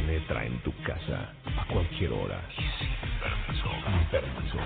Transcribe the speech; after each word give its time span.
penetra 0.00 0.46
en 0.46 0.58
tu 0.60 0.72
casa 0.82 1.32
a 1.58 1.64
cualquier 1.66 2.12
hora. 2.12 2.40
Sin 2.56 2.88
permiso. 3.20 3.68
permiso. 4.10 4.58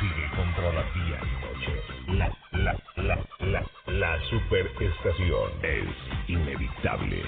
Sigue 0.00 0.26
y 0.26 0.36
controla 0.36 0.82
día 0.94 1.20
y 1.22 1.32
noche. 1.44 1.72
La, 2.18 2.32
la, 2.52 2.76
la, 2.96 3.18
la, 3.46 3.64
la 3.86 4.22
superestación 4.24 5.50
es 5.62 5.88
inevitable. 6.28 7.22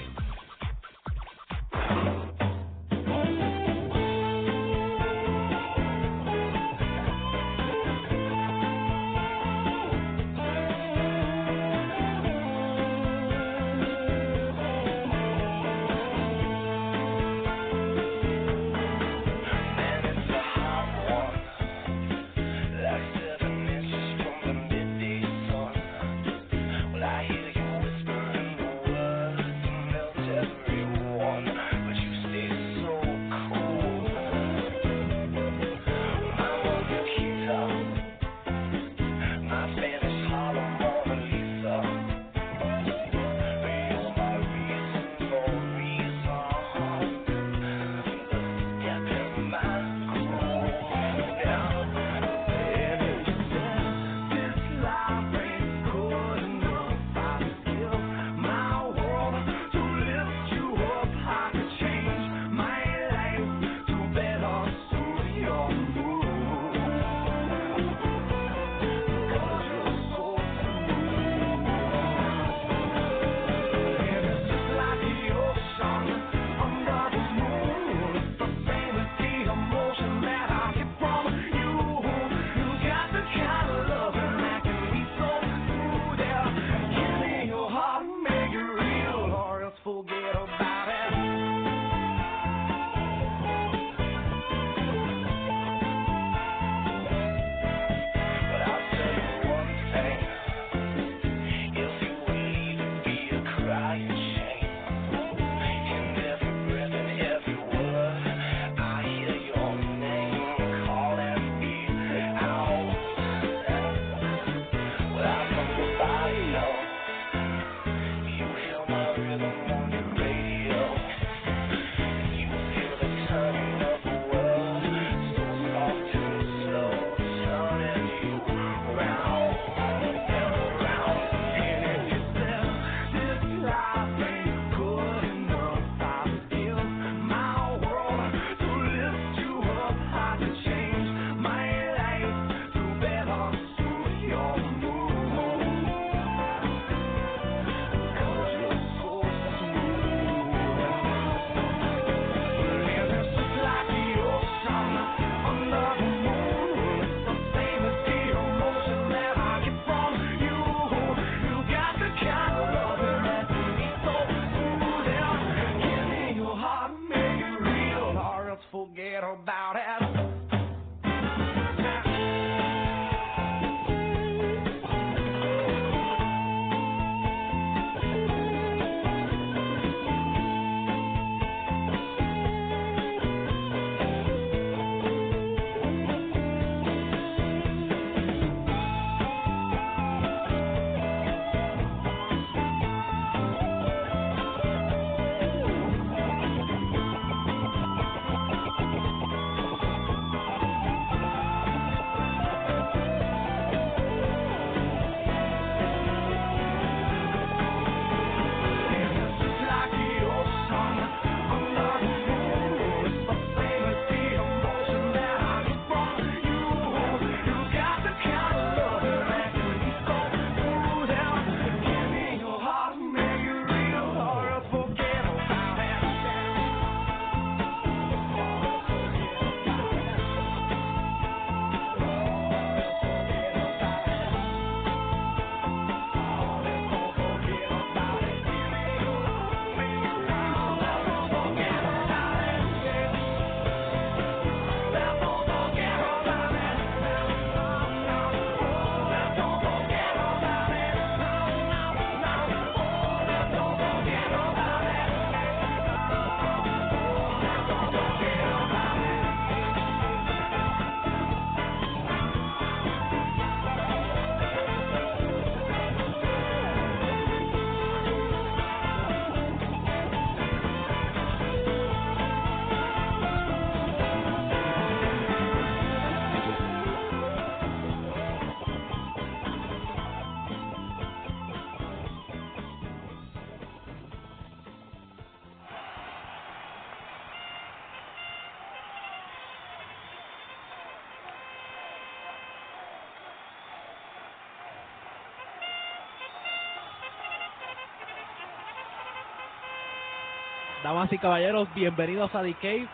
Damas 300.83 301.13
y 301.13 301.19
caballeros, 301.19 301.71
bienvenidos 301.75 302.33
a 302.33 302.41
The 302.41 302.55
Cave. 302.55 302.87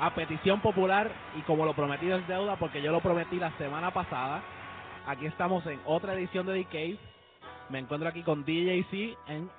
A 0.00 0.14
petición 0.14 0.60
popular 0.60 1.10
y 1.36 1.42
como 1.42 1.66
lo 1.66 1.74
prometido 1.74 2.16
es 2.16 2.26
deuda 2.26 2.56
porque 2.56 2.80
yo 2.80 2.90
lo 2.90 3.00
prometí 3.00 3.36
la 3.36 3.50
semana 3.58 3.90
pasada. 3.90 4.40
Aquí 5.06 5.26
estamos 5.26 5.66
en 5.66 5.78
otra 5.84 6.14
edición 6.14 6.46
de 6.46 6.54
The 6.54 6.64
Cave. 6.64 6.98
Me 7.68 7.80
encuentro 7.80 8.08
aquí 8.08 8.22
con 8.22 8.46
DJC 8.46 9.14
en, 9.28 9.50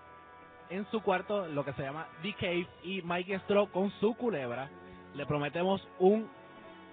en 0.72 0.88
su 0.90 1.02
cuarto, 1.02 1.48
lo 1.48 1.64
que 1.64 1.74
se 1.74 1.84
llama 1.84 2.08
The 2.24 2.34
Cave, 2.34 2.68
y 2.82 3.04
Mike 3.04 3.38
Stroh 3.42 3.70
con 3.70 3.92
su 4.00 4.16
culebra. 4.16 4.68
Le 5.14 5.28
prometemos 5.28 5.88
un 6.00 6.28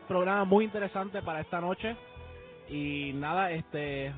programa 0.08 0.44
muy 0.44 0.67
interesante 0.67 1.23
para 1.23 1.41
esta 1.41 1.58
noche. 1.58 1.97
Y 2.69 3.12
nada, 3.15 3.50
este 3.50 4.12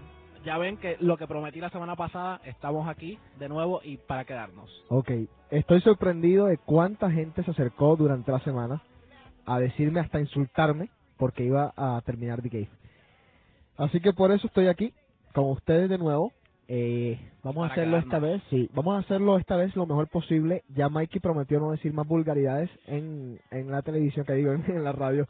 ya 0.44 0.58
ven 0.58 0.76
que 0.76 0.96
lo 1.00 1.16
que 1.16 1.26
prometí 1.26 1.60
la 1.60 1.70
semana 1.70 1.96
pasada, 1.96 2.40
estamos 2.44 2.88
aquí 2.88 3.18
de 3.38 3.48
nuevo 3.48 3.80
y 3.82 3.96
para 3.96 4.24
quedarnos. 4.24 4.70
Ok, 4.88 5.10
estoy 5.50 5.80
sorprendido 5.80 6.46
de 6.46 6.58
cuánta 6.58 7.10
gente 7.10 7.42
se 7.42 7.50
acercó 7.50 7.96
durante 7.96 8.30
la 8.30 8.40
semana 8.40 8.82
a 9.46 9.58
decirme 9.58 10.00
hasta 10.00 10.20
insultarme 10.20 10.90
porque 11.16 11.44
iba 11.44 11.72
a 11.76 12.00
terminar 12.04 12.42
The 12.42 12.50
Cave. 12.50 12.68
Así 13.76 14.00
que 14.00 14.12
por 14.12 14.30
eso 14.30 14.46
estoy 14.46 14.68
aquí 14.68 14.92
con 15.32 15.50
ustedes 15.50 15.88
de 15.88 15.98
nuevo. 15.98 16.32
Eh, 16.66 17.18
vamos 17.42 17.68
a 17.68 17.72
hacerlo 17.72 17.98
esta 17.98 18.18
vez, 18.18 18.42
sí, 18.48 18.70
vamos 18.72 18.96
a 18.96 19.00
hacerlo 19.00 19.36
esta 19.38 19.56
vez 19.56 19.74
lo 19.76 19.86
mejor 19.86 20.08
posible. 20.08 20.62
Ya 20.68 20.88
Mikey 20.88 21.20
prometió 21.20 21.60
no 21.60 21.72
decir 21.72 21.92
más 21.92 22.06
vulgaridades 22.06 22.70
en, 22.86 23.38
en 23.50 23.70
la 23.70 23.82
televisión, 23.82 24.24
que 24.24 24.34
digo, 24.34 24.52
en, 24.52 24.64
en 24.68 24.84
la 24.84 24.92
radio. 24.92 25.26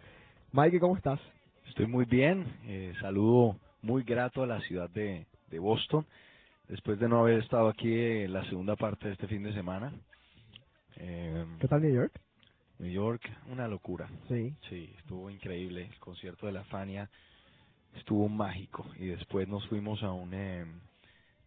Mikey, 0.53 0.79
¿cómo 0.79 0.97
estás? 0.97 1.21
Estoy 1.67 1.87
muy 1.87 2.05
bien, 2.05 2.47
eh, 2.67 2.93
saludo 3.01 3.57
muy 3.85 4.03
grato 4.03 4.43
a 4.43 4.47
la 4.47 4.61
ciudad 4.63 4.89
de, 4.91 5.27
de 5.51 5.59
Boston, 5.59 6.07
después 6.69 6.99
de 6.99 7.09
no 7.09 7.21
haber 7.21 7.41
estado 7.41 7.69
aquí 7.69 7.93
en 7.93 8.33
la 8.33 8.45
segunda 8.47 8.77
parte 8.77 9.07
de 9.07 9.13
este 9.13 9.29
fin 9.29 9.43
de 9.43 9.53
semana. 9.53 9.93
Eh, 10.97 11.47
¿Qué 11.61 11.69
tal 11.69 11.83
New 11.83 11.95
York? 11.95 12.21
New 12.79 12.91
York, 12.91 13.23
una 13.49 13.69
locura. 13.69 14.09
Sí. 14.29 14.55
Sí, 14.69 14.93
estuvo 14.99 15.31
increíble. 15.31 15.87
El 15.93 15.99
concierto 15.99 16.47
de 16.47 16.53
la 16.53 16.65
Fania 16.65 17.09
estuvo 17.95 18.29
mágico. 18.29 18.87
Y 18.99 19.07
después 19.07 19.47
nos 19.49 19.67
fuimos 19.69 20.03
a 20.03 20.11
un 20.13 20.33
eh, 20.35 20.65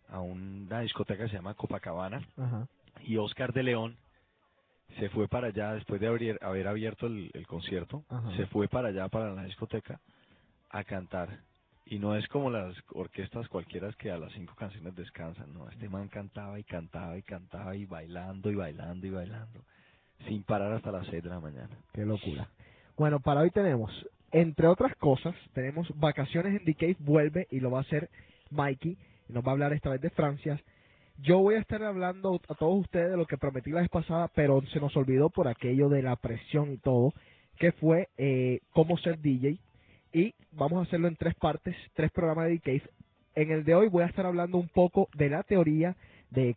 a 0.09 0.21
una 0.21 0.81
discoteca 0.81 1.23
que 1.23 1.29
se 1.29 1.35
llama 1.35 1.53
Copacabana. 1.55 2.25
Ajá. 2.37 2.67
Y 3.03 3.17
Oscar 3.17 3.51
de 3.51 3.63
León 3.63 3.97
se 4.99 5.09
fue 5.09 5.27
para 5.27 5.47
allá 5.47 5.73
después 5.73 5.99
de 5.99 6.07
abrir- 6.07 6.39
haber 6.41 6.67
abierto 6.67 7.07
el, 7.07 7.29
el 7.33 7.45
concierto. 7.45 8.03
Ajá. 8.09 8.35
Se 8.37 8.45
fue 8.47 8.67
para 8.67 8.89
allá, 8.89 9.09
para 9.09 9.33
la 9.33 9.43
discoteca, 9.43 9.99
a 10.69 10.83
cantar. 10.83 11.39
Y 11.89 11.99
no 11.99 12.15
es 12.15 12.27
como 12.27 12.49
las 12.49 12.75
orquestas 12.93 13.47
cualquiera 13.47 13.91
que 13.93 14.11
a 14.11 14.17
las 14.17 14.33
cinco 14.33 14.53
canciones 14.55 14.93
descansan. 14.95 15.53
No, 15.53 15.69
este 15.69 15.87
man 15.87 16.09
cantaba 16.09 16.59
y 16.59 16.63
cantaba 16.63 17.17
y 17.17 17.21
cantaba 17.21 17.75
y 17.75 17.85
bailando 17.85 18.51
y 18.51 18.55
bailando 18.55 19.07
y 19.07 19.09
bailando. 19.09 19.61
Sin 20.27 20.43
parar 20.43 20.73
hasta 20.73 20.91
las 20.91 21.07
seis 21.07 21.23
de 21.23 21.29
la 21.29 21.39
mañana. 21.39 21.69
Qué 21.93 22.05
locura. 22.05 22.49
Bueno, 22.97 23.19
para 23.21 23.41
hoy 23.41 23.51
tenemos, 23.51 23.91
entre 24.31 24.67
otras 24.67 24.95
cosas, 24.95 25.35
tenemos 25.53 25.87
vacaciones 25.97 26.59
en 26.59 26.73
Cave, 26.73 26.97
vuelve 26.99 27.47
y 27.51 27.59
lo 27.59 27.71
va 27.71 27.79
a 27.79 27.81
hacer 27.81 28.09
Mikey. 28.51 28.97
y 29.29 29.33
Nos 29.33 29.45
va 29.45 29.49
a 29.49 29.51
hablar 29.53 29.71
esta 29.71 29.89
vez 29.89 30.01
de 30.01 30.09
Francia. 30.09 30.59
Yo 31.19 31.39
voy 31.39 31.55
a 31.55 31.59
estar 31.59 31.81
hablando 31.83 32.41
a 32.49 32.55
todos 32.55 32.81
ustedes 32.81 33.11
de 33.11 33.17
lo 33.17 33.25
que 33.25 33.37
prometí 33.37 33.71
la 33.71 33.81
vez 33.81 33.89
pasada, 33.89 34.29
pero 34.35 34.61
se 34.73 34.79
nos 34.79 34.95
olvidó 34.97 35.29
por 35.29 35.47
aquello 35.47 35.89
de 35.89 36.01
la 36.01 36.15
presión 36.15 36.73
y 36.73 36.77
todo, 36.77 37.13
que 37.57 37.71
fue 37.71 38.09
eh, 38.17 38.59
cómo 38.71 38.97
ser 38.97 39.19
DJ. 39.19 39.57
Y 40.17 40.33
vamos 40.51 40.79
a 40.79 40.81
hacerlo 40.87 41.07
en 41.07 41.15
tres 41.15 41.35
partes, 41.35 41.75
tres 41.93 42.11
programas 42.11 42.47
de 42.47 42.59
Cave. 42.59 42.81
En 43.35 43.51
el 43.51 43.63
de 43.63 43.75
hoy 43.75 43.87
voy 43.87 44.01
a 44.01 44.07
estar 44.07 44.25
hablando 44.25 44.57
un 44.57 44.67
poco 44.67 45.09
de 45.13 45.29
la 45.29 45.43
teoría, 45.43 45.95
de 46.31 46.55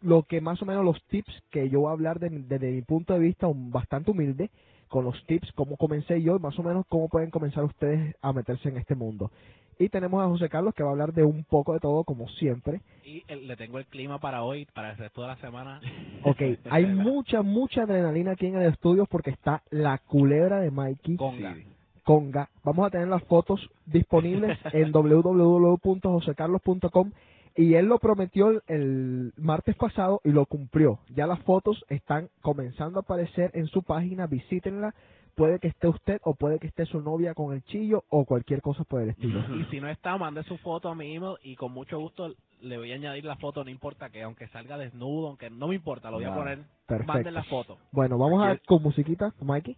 lo 0.00 0.22
que 0.22 0.40
más 0.40 0.62
o 0.62 0.64
menos 0.64 0.84
los 0.84 1.02
tips 1.08 1.42
que 1.50 1.68
yo 1.68 1.80
voy 1.80 1.88
a 1.88 1.92
hablar 1.92 2.20
de- 2.20 2.30
desde 2.30 2.70
mi 2.70 2.82
punto 2.82 3.14
de 3.14 3.18
vista 3.18 3.48
un- 3.48 3.72
bastante 3.72 4.12
humilde, 4.12 4.50
con 4.88 5.04
los 5.04 5.24
tips, 5.26 5.50
cómo 5.54 5.76
comencé 5.76 6.22
yo 6.22 6.36
y 6.36 6.38
más 6.38 6.56
o 6.58 6.62
menos 6.62 6.86
cómo 6.88 7.08
pueden 7.08 7.30
comenzar 7.30 7.64
ustedes 7.64 8.14
a 8.22 8.32
meterse 8.32 8.68
en 8.68 8.76
este 8.76 8.94
mundo. 8.94 9.32
Y 9.78 9.88
tenemos 9.88 10.22
a 10.22 10.28
José 10.28 10.48
Carlos 10.48 10.72
que 10.74 10.84
va 10.84 10.90
a 10.90 10.92
hablar 10.92 11.12
de 11.12 11.24
un 11.24 11.42
poco 11.42 11.72
de 11.74 11.80
todo, 11.80 12.04
como 12.04 12.28
siempre. 12.28 12.80
Y 13.04 13.24
el- 13.26 13.48
le 13.48 13.56
tengo 13.56 13.78
el 13.80 13.86
clima 13.86 14.20
para 14.20 14.44
hoy, 14.44 14.66
para 14.72 14.92
el 14.92 14.98
resto 14.98 15.22
de 15.22 15.26
la 15.28 15.36
semana. 15.38 15.80
Ok, 16.22 16.40
hay 16.70 16.86
mucha, 16.86 17.42
mucha 17.42 17.82
adrenalina 17.82 18.32
aquí 18.32 18.46
en 18.46 18.56
el 18.56 18.70
estudio 18.72 19.06
porque 19.06 19.30
está 19.30 19.62
la 19.70 19.98
culebra 19.98 20.60
de 20.60 20.70
Mikey 20.70 21.16
Conga. 21.16 21.54
Sí. 21.54 21.66
Conga. 22.10 22.50
Vamos 22.64 22.88
a 22.88 22.90
tener 22.90 23.06
las 23.06 23.22
fotos 23.22 23.70
disponibles 23.86 24.58
en 24.72 24.90
www.josecarlos.com 24.90 27.12
y 27.54 27.74
él 27.74 27.86
lo 27.86 28.00
prometió 28.00 28.60
el, 28.66 29.32
martes 29.36 29.76
pasado 29.76 30.20
y 30.24 30.32
lo 30.32 30.44
cumplió. 30.46 30.98
Ya 31.14 31.28
las 31.28 31.38
fotos 31.44 31.84
están 31.88 32.28
comenzando 32.40 32.98
a 32.98 33.02
aparecer 33.02 33.52
en 33.54 33.68
su 33.68 33.84
página, 33.84 34.26
visítenla. 34.26 34.92
Puede 35.36 35.60
que 35.60 35.68
esté 35.68 35.86
usted 35.86 36.20
o 36.24 36.34
puede 36.34 36.58
que 36.58 36.66
esté 36.66 36.84
su 36.84 37.00
novia 37.00 37.32
con 37.34 37.54
el 37.54 37.62
chillo 37.62 38.02
o 38.08 38.24
cualquier 38.24 38.60
cosa 38.60 38.82
por 38.82 39.02
el 39.02 39.10
estilo. 39.10 39.44
Y 39.54 39.66
si 39.66 39.78
no 39.78 39.88
está, 39.88 40.18
mande 40.18 40.42
su 40.42 40.58
foto 40.58 40.88
a 40.88 40.96
mi 40.96 41.14
email 41.14 41.36
y 41.44 41.54
con 41.54 41.70
mucho 41.70 42.00
gusto 42.00 42.34
le 42.60 42.76
voy 42.76 42.90
a 42.90 42.96
añadir 42.96 43.24
la 43.24 43.36
foto, 43.36 43.62
no 43.62 43.70
importa 43.70 44.10
que, 44.10 44.24
aunque 44.24 44.48
salga 44.48 44.76
desnudo, 44.76 45.28
aunque 45.28 45.48
no 45.48 45.68
me 45.68 45.76
importa, 45.76 46.10
lo 46.10 46.16
voy 46.16 46.24
a 46.24 46.34
poner. 46.34 46.64
Perfecto. 46.88 47.12
Manden 47.12 47.34
la 47.34 47.44
foto. 47.44 47.78
Bueno, 47.92 48.18
vamos 48.18 48.44
a 48.44 48.50
Aquí- 48.50 48.66
con 48.66 48.82
musiquita, 48.82 49.32
Mikey. 49.40 49.76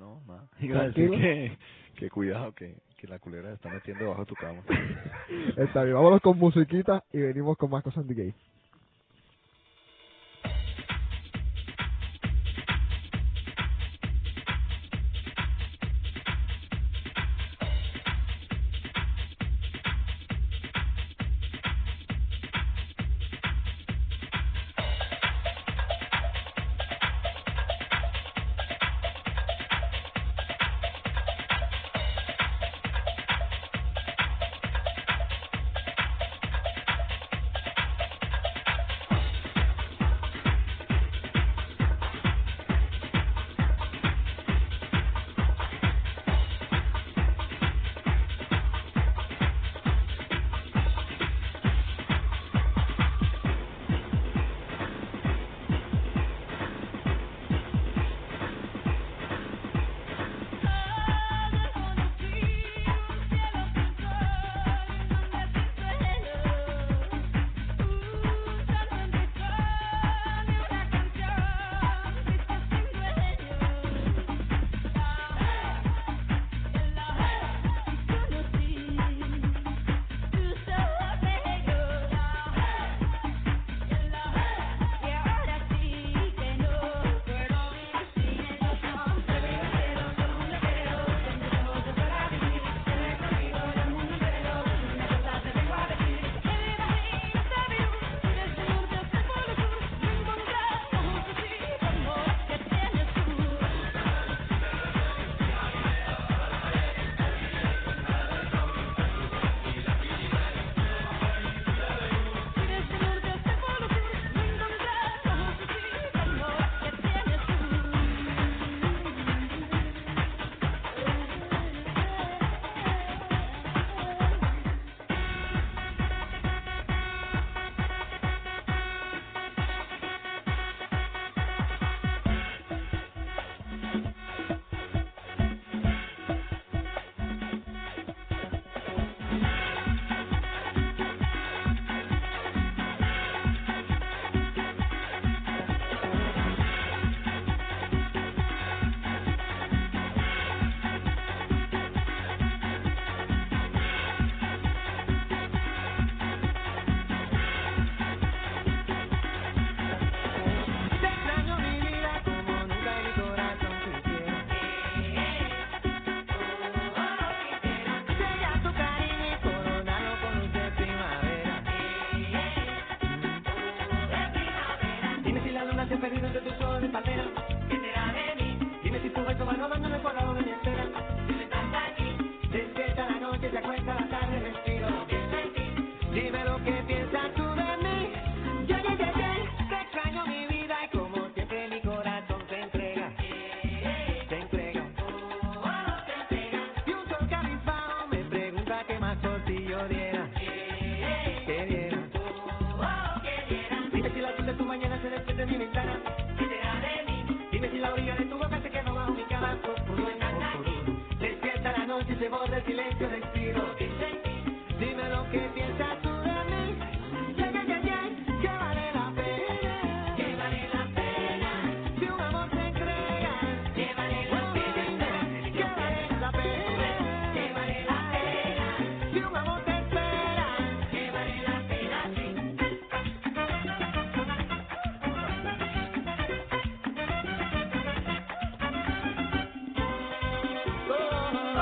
No, 0.00 0.20
nada. 0.26 0.48
Iba 0.60 0.80
a 0.80 0.88
decir 0.88 1.10
Tranquilo. 1.10 1.18
que, 1.18 1.58
que 1.96 2.10
cuidado, 2.10 2.52
que, 2.54 2.74
que 2.96 3.06
la 3.06 3.18
culera 3.20 3.48
se 3.50 3.54
está 3.56 3.68
metiendo 3.70 4.04
debajo 4.04 4.22
de 4.22 4.26
tu 4.26 4.34
cama. 4.34 4.62
Está 5.58 5.84
bien, 5.84 5.94
vámonos 5.94 6.20
con 6.22 6.38
musiquita 6.38 7.04
y 7.12 7.18
venimos 7.20 7.56
con 7.58 7.70
más 7.70 7.82
cosas 7.84 8.06
de 8.08 8.14
gay. 8.14 8.34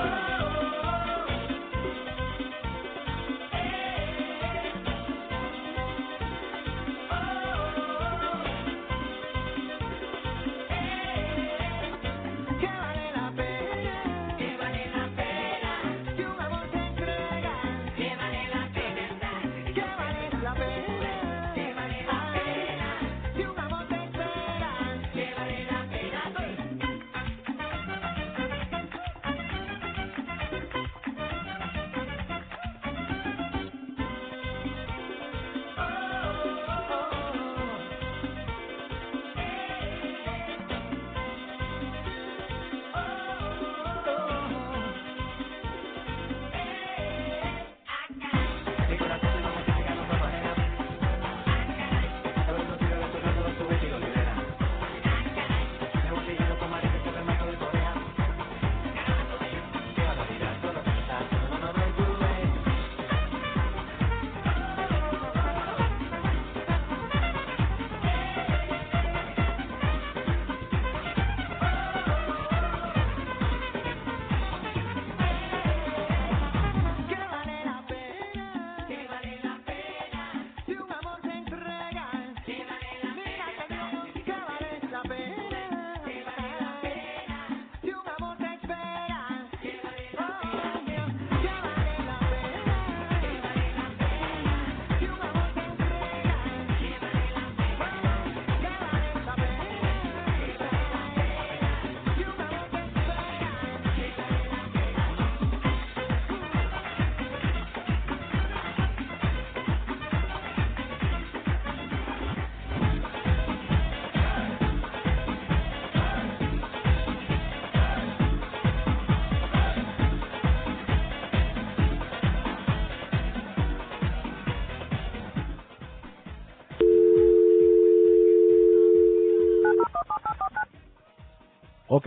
Thank 0.03 0.28
you. 0.28 0.28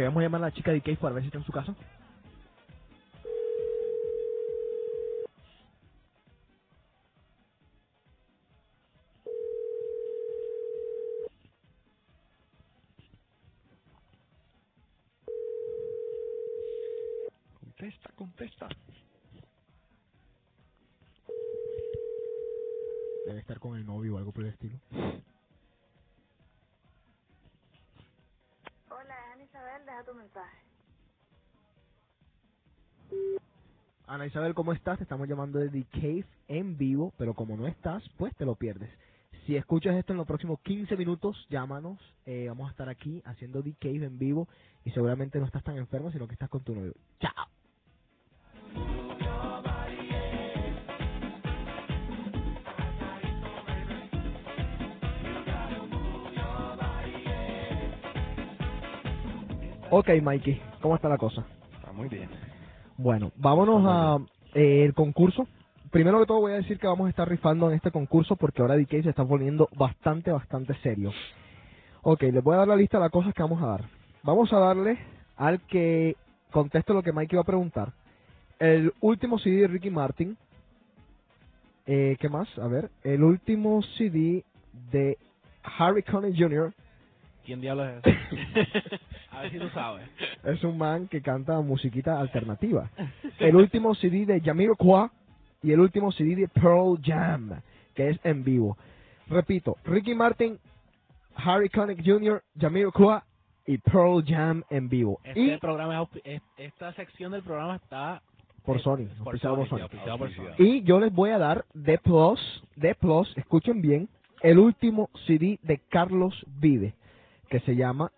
Vamos 0.05 0.22
a 0.22 0.24
llamar 0.24 0.43
a 0.43 0.48
la 0.48 0.53
chica 0.53 0.72
de 0.72 0.81
Case 0.81 0.98
para 0.98 1.15
ver 1.15 1.24
si 1.24 1.27
está 1.27 1.39
en 1.39 1.46
su 1.46 1.51
casa. 1.51 1.75
Contesta, 17.60 18.12
contesta. 18.15 18.70
Debe 23.25 23.39
estar 23.39 23.60
con 23.60 23.77
el 23.77 23.86
novio 23.86 24.15
o 24.15 24.17
algo 24.17 24.31
por 24.31 24.43
el 24.46 24.51
estilo. 24.51 24.79
Isabel, 34.25 34.54
¿cómo 34.54 34.74
estás? 34.74 34.98
Te 34.98 35.04
estamos 35.04 35.28
llamando 35.28 35.60
de 35.60 35.70
The 35.70 35.86
Cave 35.92 36.25
en 36.48 36.78
vivo, 36.78 37.13
pero 37.18 37.34
como 37.34 37.58
no 37.58 37.68
estás, 37.68 38.04
pues 38.18 38.36
te 38.36 38.46
lo 38.46 38.56
pierdes. 38.56 38.90
Si 39.46 39.56
escuchas 39.56 39.96
esto 39.96 40.13
en 40.13 40.18
los 40.18 40.28
próximos 40.28 40.60
15 40.62 40.96
minutos, 40.98 41.48
llámanos. 41.50 42.00
Eh, 42.25 42.46
vamos 42.48 42.68
a 42.68 42.72
estar 42.72 42.90
aquí 42.90 43.22
haciendo 43.25 43.63
The 43.63 43.74
Cave 43.80 44.06
en 44.06 44.20
vivo 44.20 44.48
y 44.86 44.92
seguramente 44.92 45.40
no 45.40 45.46
estás 45.46 45.63
tan 45.63 45.78
enfermo, 45.78 46.12
sino 46.12 46.28
que 46.28 46.34
estás 46.34 46.50
con 46.50 46.63
tu 46.63 46.75
novio. 46.75 46.94
¡Chao! 47.20 47.48
Ok, 59.90 60.10
Mikey, 60.22 60.62
¿cómo 60.82 60.96
está 60.96 61.10
la 61.10 61.18
cosa? 61.18 61.46
Está 61.74 61.92
muy 61.92 62.08
bien. 62.08 62.30
Bueno, 62.98 63.32
vámonos 63.36 63.84
a 63.86 64.18
eh, 64.54 64.84
el 64.86 64.94
concurso. 64.94 65.48
Primero 65.92 66.20
que 66.20 66.26
todo 66.26 66.40
voy 66.40 66.54
a 66.54 66.58
decir 66.58 66.80
que 66.80 66.88
vamos 66.88 67.08
a 67.08 67.10
estar 67.10 67.28
rifando 67.28 67.70
en 67.70 67.76
este 67.76 67.92
concurso 67.92 68.36
porque 68.36 68.62
ahora 68.62 68.78
DK 68.78 69.04
se 69.04 69.10
está 69.10 69.26
poniendo 69.26 69.68
bastante, 69.76 70.32
bastante 70.32 70.74
serio. 70.76 71.12
Ok, 72.02 72.24
les 72.24 72.44
voy 72.44 72.56
a 72.56 72.60
dar 72.60 72.68
la 72.68 72.76
lista 72.76 72.98
de 72.98 73.04
las 73.04 73.12
cosas 73.12 73.34
que 73.34 73.42
vamos 73.44 73.62
a 73.62 73.68
dar. 73.68 73.86
Vamos 74.24 74.52
a 74.54 74.60
darle 74.60 74.98
al 75.36 75.60
que 75.62 76.16
conteste 76.52 76.94
lo 76.94 77.04
que 77.04 77.12
Mike 77.12 77.36
iba 77.36 77.42
a 77.42 77.46
preguntar. 77.46 77.92
El 78.60 78.94
último 79.02 79.40
CD 79.40 79.62
de 79.62 79.68
Ricky 79.68 79.90
Martin. 79.90 80.38
Eh, 81.86 82.16
¿Qué 82.20 82.30
más? 82.30 82.48
A 82.60 82.68
ver. 82.68 82.90
El 83.04 83.24
último 83.24 83.82
CD 83.98 84.44
de 84.92 85.18
Harry 85.64 86.04
Connick 86.04 86.38
Jr. 86.38 86.74
¿Quién 87.44 87.60
diablos 87.60 87.88
es? 88.04 89.02
Es 90.44 90.64
un 90.64 90.78
man 90.78 91.08
que 91.08 91.22
canta 91.22 91.60
musiquita 91.62 92.20
alternativa. 92.20 92.90
El 93.40 93.56
último 93.56 93.96
CD 93.96 94.26
de 94.26 94.42
Jamiroquai 94.42 95.10
y 95.64 95.72
el 95.72 95.80
último 95.80 96.12
CD 96.12 96.36
de 96.36 96.48
Pearl 96.48 97.00
Jam, 97.04 97.62
que 97.94 98.10
es 98.10 98.20
en 98.24 98.44
vivo. 98.44 98.78
Repito, 99.28 99.78
Ricky 99.86 100.16
Martin, 100.16 100.58
Harry 101.36 101.70
Connick 101.70 102.04
Jr., 102.04 102.42
Jamiroquai 102.60 103.22
y 103.68 103.78
Pearl 103.78 104.24
Jam 104.26 104.64
en 104.70 104.90
vivo. 104.90 105.20
Este 105.24 105.40
y 105.40 105.58
programa 105.58 106.08
esta 106.58 106.94
sección 106.94 107.32
del 107.32 107.44
programa 107.44 107.76
está 107.76 108.22
por 108.64 108.82
Sony, 108.82 109.08
Y 110.58 110.84
yo 110.84 111.00
les 111.00 111.14
voy 111.14 111.32
a 111.32 111.38
dar 111.38 111.66
de 111.74 111.98
plus, 111.98 112.40
de 112.76 112.94
plus, 112.96 113.32
escuchen 113.38 113.82
bien, 113.82 114.08
el 114.42 114.60
último 114.60 115.10
CD 115.26 115.60
de 115.64 115.80
Carlos 115.90 116.46
Vive, 116.60 116.94
que 117.50 117.60
se 117.62 117.76
llama 117.76 118.12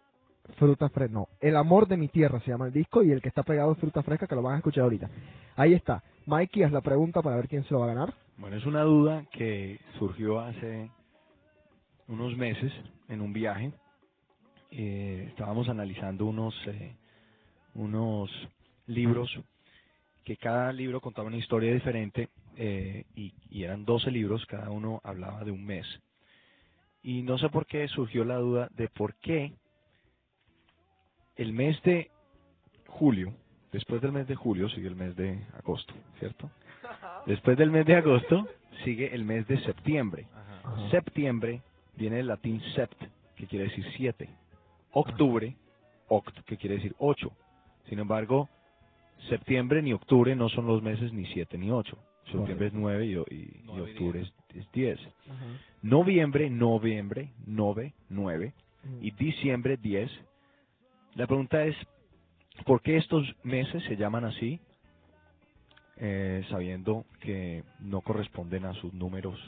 Fruta 0.58 0.90
Fresca. 0.90 1.14
No, 1.14 1.28
El 1.40 1.56
amor 1.56 1.88
de 1.88 1.98
mi 1.98 2.08
tierra 2.08 2.40
se 2.42 2.52
llama 2.52 2.68
el 2.68 2.74
disco 2.74 3.04
y 3.04 3.12
el 3.12 3.22
que 3.22 3.30
está 3.30 3.44
pegado 3.44 3.72
es 3.72 3.78
Fruta 3.78 4.04
Fresca, 4.04 4.28
que 4.28 4.36
lo 4.36 4.42
van 4.42 4.56
a 4.56 4.58
escuchar 4.58 4.84
ahorita. 4.84 5.10
Ahí 5.56 5.74
está. 5.74 6.04
Mikey, 6.26 6.64
haz 6.64 6.72
la 6.72 6.82
pregunta 6.82 7.22
para 7.22 7.36
ver 7.36 7.48
quién 7.48 7.64
se 7.64 7.74
lo 7.74 7.82
va 7.82 7.86
a 7.86 7.94
ganar. 7.94 8.14
Bueno, 8.38 8.56
es 8.56 8.66
una 8.66 8.82
duda 8.84 9.26
que 9.32 9.80
surgió 10.00 10.40
hace 10.40 10.90
unos 12.08 12.36
meses 12.38 12.72
en 13.10 13.22
un 13.22 13.34
viaje. 13.34 13.72
Eh, 14.72 15.26
estábamos 15.30 15.70
analizando 15.70 16.26
unos, 16.26 16.56
eh, 16.68 16.96
unos 17.76 18.32
libros 18.88 19.30
que 20.24 20.38
cada 20.38 20.72
libro 20.72 21.02
contaba 21.02 21.28
una 21.28 21.38
historia 21.38 21.74
diferente 21.74 22.30
eh, 22.56 23.06
y, 23.16 23.34
eran 23.64 23.86
12 23.86 24.12
libros, 24.12 24.46
cada 24.46 24.70
uno 24.70 25.02
hablaba 25.04 25.44
de 25.44 25.52
un 25.52 25.66
mes. 25.66 25.86
Y 27.02 27.22
no 27.22 27.38
sé 27.38 27.50
por 27.50 27.66
qué 27.66 27.88
surgió 27.88 28.24
la 28.24 28.38
duda 28.38 28.70
de 28.76 28.88
por 28.88 29.16
qué 29.16 29.54
el 31.36 31.54
mes 31.54 31.82
de 31.84 32.12
julio, 32.88 33.34
después 33.72 34.02
del 34.02 34.12
mes 34.12 34.28
de 34.28 34.36
julio 34.36 34.70
sigue 34.70 34.88
el 34.88 34.96
mes 34.96 35.16
de 35.16 35.40
agosto, 35.58 35.94
¿cierto? 36.20 36.50
Después 37.26 37.58
del 37.58 37.72
mes 37.72 37.86
de 37.86 37.96
agosto 37.96 38.48
sigue 38.84 39.14
el 39.14 39.24
mes 39.24 39.48
de 39.48 39.60
septiembre. 39.62 40.28
Ajá. 40.34 40.90
Septiembre 40.90 41.62
viene 41.96 42.18
del 42.18 42.28
latín 42.28 42.62
sept, 42.76 43.02
que 43.36 43.48
quiere 43.48 43.66
decir 43.66 43.86
siete. 43.98 44.30
Octubre, 44.92 45.56
oct, 46.08 46.40
que 46.46 46.58
quiere 46.58 46.76
decir 46.76 46.96
ocho. 47.00 47.32
Sin 47.90 48.00
embargo, 48.00 48.50
septiembre 49.30 49.82
ni 49.82 49.94
octubre 49.94 50.36
no 50.36 50.50
son 50.50 50.68
los 50.68 50.82
meses 50.82 51.14
ni 51.14 51.26
siete 51.28 51.58
ni 51.58 51.72
ocho. 51.72 51.98
Septiembre 52.32 52.68
es 52.68 52.74
nueve 52.74 53.06
y, 53.06 53.16
octubre 53.16 54.22
es, 54.22 54.34
es 54.56 54.72
diez. 54.72 55.00
Ajá. 55.30 55.46
Noviembre, 55.82 56.50
noviembre, 56.50 57.34
nove, 57.46 57.94
nueve. 58.10 58.54
Mm. 58.84 59.06
Y 59.06 59.12
diciembre, 59.12 59.78
diez. 59.78 60.12
La 61.16 61.28
pregunta 61.28 61.64
es, 61.66 61.76
¿por 62.66 62.82
qué 62.82 62.98
estos 62.98 63.24
meses 63.44 63.84
se 63.84 63.96
llaman 63.96 64.26
así? 64.26 64.60
Eh, 65.98 66.44
sabiendo 66.50 67.06
que 67.22 67.64
no 67.80 68.02
corresponden 68.02 68.66
a 68.66 68.74
sus 68.74 68.94
números 68.94 69.40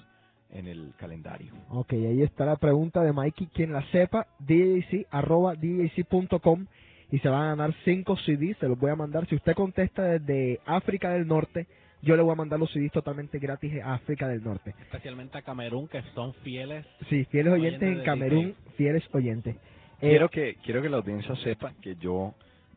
en 0.51 0.67
el 0.67 0.93
calendario. 0.97 1.53
Ok, 1.69 1.93
ahí 1.93 2.21
está 2.21 2.45
la 2.45 2.55
pregunta 2.57 3.01
de 3.03 3.11
Mikey. 3.13 3.47
Quien 3.47 3.73
la 3.73 3.81
sepa, 3.91 4.27
DJC, 4.39 5.07
arroba 5.09 5.55
DJC.com 5.55 6.67
y 7.11 7.19
se 7.19 7.29
van 7.29 7.41
a 7.41 7.49
ganar 7.55 7.73
5 7.83 8.15
CDs. 8.17 8.57
Se 8.59 8.67
los 8.67 8.77
voy 8.79 8.91
a 8.91 8.95
mandar. 8.95 9.27
Si 9.27 9.35
usted 9.35 9.53
contesta 9.53 10.03
desde 10.03 10.59
África 10.65 11.09
del 11.09 11.27
Norte, 11.27 11.67
yo 12.03 12.15
le 12.15 12.21
voy 12.21 12.33
a 12.33 12.35
mandar 12.35 12.59
los 12.59 12.71
CDs 12.71 12.91
totalmente 12.91 13.39
gratis 13.39 13.73
a 13.83 13.95
África 13.95 14.27
del 14.27 14.43
Norte. 14.43 14.75
especialmente 14.83 15.37
a 15.39 15.41
Camerún 15.41 15.87
que 15.87 16.01
son 16.13 16.33
fieles 16.35 16.85
Sí, 17.09 17.25
fieles 17.25 17.53
oyentes 17.53 17.81
Oyentes 17.89 17.99
en 17.99 18.05
Camerún, 18.05 18.55
fieles 18.77 19.03
oyentes. 19.13 19.55
Eh, 20.01 20.09
Quiero 20.09 20.29
que 20.29 20.55
quiero 20.63 20.81
que 20.81 20.89
la 20.89 20.97
audiencia 20.97 21.35
sepa 21.37 21.73
que 21.81 21.95
yo 21.95 22.33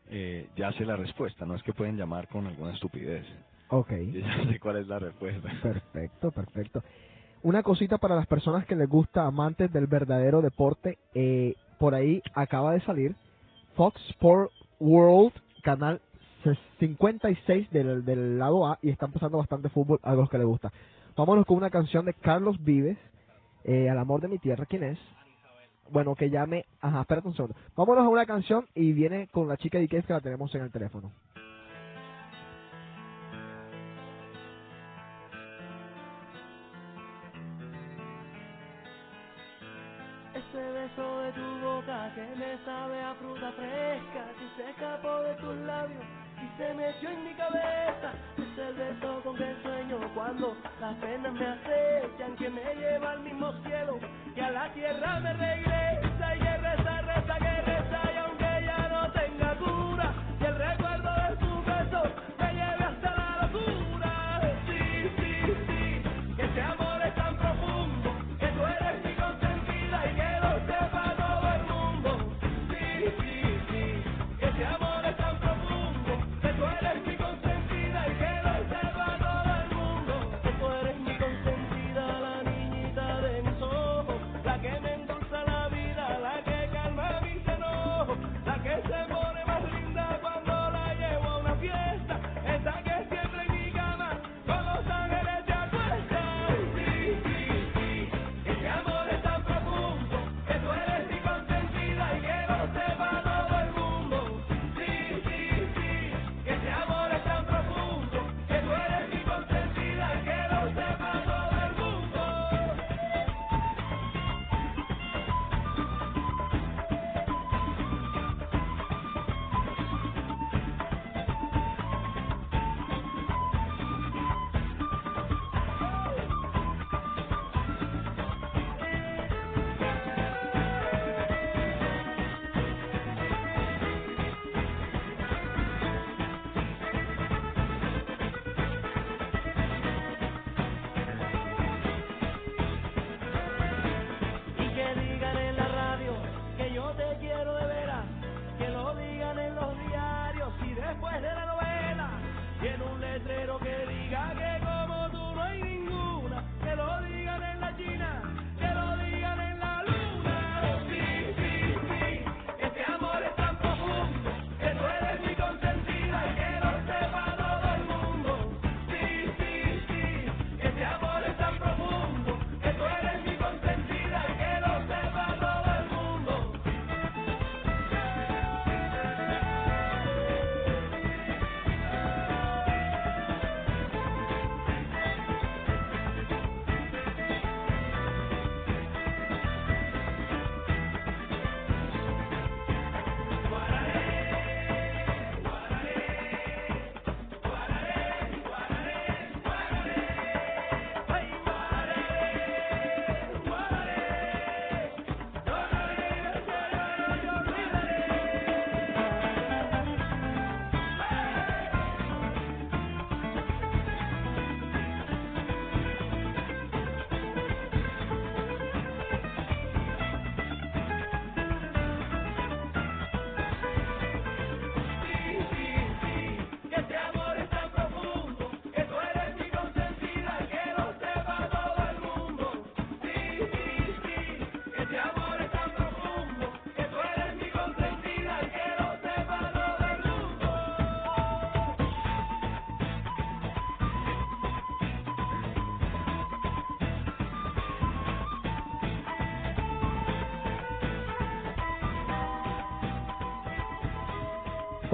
eh, 0.09 0.47
ya 0.55 0.71
sé 0.73 0.85
la 0.85 0.95
respuesta. 0.95 1.45
No 1.45 1.55
es 1.55 1.63
que 1.63 1.73
pueden 1.73 1.97
llamar 1.97 2.27
con 2.27 2.47
alguna 2.47 2.73
estupidez. 2.73 3.25
Ok, 3.69 3.91
Yo 4.13 4.19
ya 4.21 4.43
sé 4.51 4.59
cuál 4.59 4.77
es 4.77 4.87
la 4.87 4.99
respuesta. 4.99 5.49
perfecto, 5.61 6.31
perfecto. 6.31 6.83
Una 7.43 7.63
cosita 7.63 7.97
para 7.97 8.15
las 8.15 8.27
personas 8.27 8.65
que 8.65 8.75
les 8.75 8.89
gusta, 8.89 9.25
amantes 9.25 9.71
del 9.71 9.87
verdadero 9.87 10.41
deporte, 10.41 10.97
eh, 11.13 11.53
por 11.77 11.95
ahí 11.95 12.21
acaba 12.33 12.73
de 12.73 12.81
salir 12.81 13.15
Fox 13.75 14.01
Sport 14.09 14.51
World, 14.79 15.33
canal 15.63 16.01
56 16.79 17.69
del, 17.71 18.03
del 18.03 18.39
lado 18.39 18.67
A, 18.67 18.77
y 18.81 18.89
están 18.89 19.11
pasando 19.11 19.37
bastante 19.37 19.69
fútbol 19.69 19.99
a 20.03 20.15
los 20.15 20.29
que 20.29 20.37
les 20.37 20.47
gusta. 20.47 20.71
Vámonos 21.15 21.45
con 21.45 21.57
una 21.57 21.69
canción 21.69 22.05
de 22.05 22.13
Carlos 22.13 22.61
Vives, 22.63 22.97
eh, 23.65 23.89
Al 23.89 23.99
amor 23.99 24.21
de 24.21 24.29
mi 24.29 24.37
tierra, 24.39 24.65
¿quién 24.65 24.83
es? 24.83 24.99
Bueno, 25.91 26.15
que 26.15 26.29
llame, 26.29 26.65
ajá, 26.81 27.01
espérate 27.01 27.27
un 27.27 27.35
segundo. 27.35 27.55
Vámonos 27.75 28.05
a 28.05 28.09
una 28.09 28.25
canción 28.25 28.65
y 28.75 28.93
viene 28.93 29.27
con 29.31 29.47
la 29.47 29.57
chica 29.57 29.77
de 29.77 29.85
Ikea 29.85 30.01
que 30.03 30.13
la 30.13 30.21
tenemos 30.21 30.53
en 30.55 30.61
el 30.61 30.71
teléfono. 30.71 31.11
Beso 40.95 41.21
de 41.21 41.31
tu 41.33 41.59
boca 41.61 42.11
que 42.15 42.21
me 42.35 42.57
sabe 42.65 43.01
a 43.01 43.13
fruta 43.15 43.51
fresca, 43.53 44.25
que 44.37 44.63
se 44.63 44.69
escapó 44.69 45.21
de 45.21 45.33
tus 45.35 45.55
labios 45.65 46.03
y 46.41 46.57
se 46.57 46.73
metió 46.73 47.09
en 47.09 47.23
mi 47.23 47.33
cabeza. 47.33 48.13
Es 48.37 48.57
el 48.57 48.73
beso 48.75 49.21
con 49.23 49.35
que 49.35 49.55
sueño 49.61 49.99
cuando 50.13 50.55
las 50.79 50.95
penas 50.95 51.33
me 51.33 51.45
acechan, 51.45 52.35
que 52.37 52.49
me 52.49 52.75
lleva 52.75 53.11
al 53.11 53.19
mismo 53.21 53.51
cielo, 53.63 53.99
que 54.33 54.41
a 54.41 54.51
la 54.51 54.73
tierra 54.73 55.19
me 55.19 55.33
regresa 55.33 56.08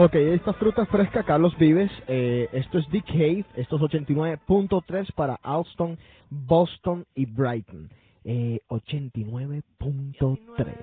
Ok, 0.06 0.16
esta 0.16 0.54
fruta 0.54 0.86
fresca, 0.88 1.24
Carlos 1.24 1.58
Vives. 1.58 1.90
eh, 2.08 2.50
esto 2.54 2.78
es 2.80 2.88
The 2.90 3.02
Cave. 3.02 3.46
Esto 3.56 3.78
es 3.78 3.82
89.3 3.84 5.14
para 5.16 5.36
Alston, 5.42 5.98
Boston 6.30 7.06
y 7.16 7.26
Brighton. 7.26 7.90
Eh, 8.26 8.60
89.3. 8.70 10.78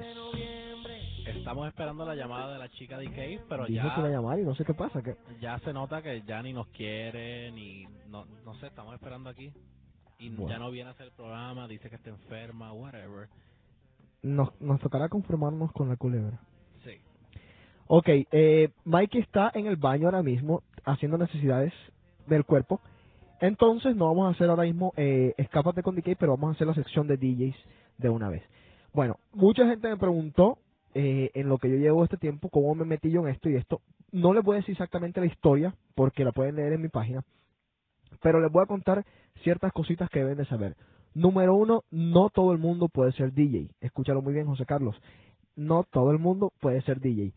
Estamos 1.26 1.68
esperando 1.68 2.04
la 2.04 2.14
llamada 2.16 2.52
de 2.54 2.58
la 2.58 2.68
chica 2.70 2.98
de 2.98 3.04
Cave, 3.06 3.40
pero 3.48 3.66
Dijo 3.66 3.82
que 3.94 4.00
iba 4.00 4.08
a 4.08 4.10
ya, 4.10 4.16
llamar 4.16 4.38
y 4.40 4.44
no 4.44 4.54
sé 4.56 4.64
qué 4.64 4.74
pasa. 4.74 5.00
Que 5.02 5.14
ya 5.40 5.58
se 5.60 5.72
nota 5.72 6.02
que 6.02 6.22
ya 6.22 6.42
ni 6.42 6.52
nos 6.52 6.66
quiere, 6.68 7.50
ni 7.52 7.84
no, 8.08 8.24
no 8.44 8.54
sé, 8.56 8.66
estamos 8.68 8.94
esperando 8.94 9.30
aquí. 9.30 9.52
Y 10.18 10.30
Bueno. 10.30 10.48
ya 10.48 10.58
no 10.58 10.70
viene 10.70 10.88
a 10.90 10.92
hacer 10.94 11.06
el 11.06 11.12
programa, 11.12 11.68
dice 11.68 11.88
que 11.90 11.96
está 11.96 12.10
enferma, 12.10 12.72
whatever. 12.72 13.28
nos, 14.22 14.60
nos 14.60 14.80
tocará 14.80 15.08
conformarnos 15.08 15.70
con 15.72 15.88
la 15.88 15.96
culebra. 15.96 16.40
Ok, 17.86 18.08
eh, 18.08 18.70
Mikey 18.84 19.20
está 19.20 19.50
en 19.54 19.66
el 19.66 19.76
baño 19.76 20.06
ahora 20.06 20.22
mismo 20.22 20.62
haciendo 20.84 21.18
necesidades 21.18 21.72
del 22.26 22.44
cuerpo. 22.44 22.80
Entonces 23.40 23.96
no 23.96 24.06
vamos 24.06 24.28
a 24.28 24.36
hacer 24.36 24.48
ahora 24.48 24.62
mismo 24.62 24.92
eh, 24.96 25.34
Escápate 25.36 25.82
con 25.82 25.96
DK, 25.96 26.16
pero 26.18 26.32
vamos 26.32 26.50
a 26.50 26.52
hacer 26.52 26.66
la 26.66 26.74
sección 26.74 27.06
de 27.08 27.16
DJs 27.16 27.56
de 27.98 28.08
una 28.08 28.28
vez. 28.28 28.42
Bueno, 28.92 29.16
mucha 29.32 29.66
gente 29.66 29.88
me 29.88 29.96
preguntó 29.96 30.58
eh, 30.94 31.30
en 31.34 31.48
lo 31.48 31.58
que 31.58 31.70
yo 31.70 31.76
llevo 31.76 32.04
este 32.04 32.18
tiempo 32.18 32.50
cómo 32.50 32.74
me 32.74 32.84
metí 32.84 33.10
yo 33.10 33.20
en 33.22 33.34
esto 33.34 33.48
y 33.48 33.56
esto. 33.56 33.80
No 34.12 34.32
les 34.34 34.44
voy 34.44 34.54
a 34.54 34.60
decir 34.60 34.72
exactamente 34.72 35.20
la 35.20 35.26
historia 35.26 35.74
porque 35.94 36.24
la 36.24 36.32
pueden 36.32 36.56
leer 36.56 36.74
en 36.74 36.82
mi 36.82 36.88
página, 36.88 37.24
pero 38.20 38.40
les 38.40 38.52
voy 38.52 38.62
a 38.62 38.66
contar 38.66 39.04
ciertas 39.42 39.72
cositas 39.72 40.10
que 40.10 40.20
deben 40.20 40.36
de 40.36 40.44
saber. 40.44 40.76
Número 41.14 41.54
uno, 41.54 41.84
no 41.90 42.30
todo 42.30 42.52
el 42.52 42.58
mundo 42.58 42.88
puede 42.88 43.12
ser 43.12 43.32
DJ. 43.32 43.70
Escúchalo 43.80 44.22
muy 44.22 44.34
bien, 44.34 44.46
José 44.46 44.66
Carlos. 44.66 45.00
No 45.56 45.84
todo 45.84 46.10
el 46.10 46.18
mundo 46.18 46.52
puede 46.60 46.80
ser 46.82 47.00
DJ. 47.00 47.32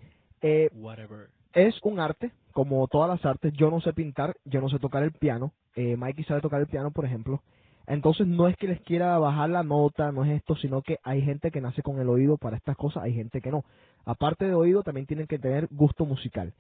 Eh, 0.48 0.70
Whatever. 0.76 1.30
es 1.54 1.76
un 1.82 2.00
arte, 2.00 2.32
como 2.52 2.88
todas 2.88 3.10
las 3.10 3.26
artes. 3.26 3.52
Yo 3.54 3.72
no 3.72 3.82
sé 3.82 3.94
pintar, 3.94 4.36
yo 4.46 4.62
no 4.62 4.70
sé 4.70 4.78
tocar 4.78 5.02
el 5.02 5.12
piano. 5.12 5.54
Eh, 5.76 5.98
Mikey 5.98 6.24
sabe 6.26 6.42
tocar 6.42 6.62
el 6.62 6.68
piano, 6.68 6.92
por 6.92 7.04
ejemplo. 7.04 7.42
Entonces 7.88 8.28
no 8.28 8.48
es 8.48 8.56
que 8.58 8.68
les 8.68 8.80
quiera 8.82 9.18
bajar 9.18 9.50
la 9.50 9.64
nota, 9.64 10.12
no 10.12 10.24
es 10.24 10.32
esto, 10.38 10.56
sino 10.56 10.84
que 10.84 11.00
hay 11.04 11.24
gente 11.24 11.50
que 11.50 11.62
nace 11.62 11.82
con 11.82 12.00
el 12.00 12.10
oído 12.10 12.38
para 12.38 12.58
estas 12.58 12.78
cosas, 12.78 13.04
hay 13.04 13.14
gente 13.14 13.42
que 13.42 13.50
no. 13.50 13.64
Aparte 14.06 14.46
de 14.46 14.54
oído, 14.54 14.84
también 14.84 15.08
tienen 15.08 15.26
que 15.28 15.40
tener 15.40 15.68
gusto 15.72 16.06
musical. 16.06 16.54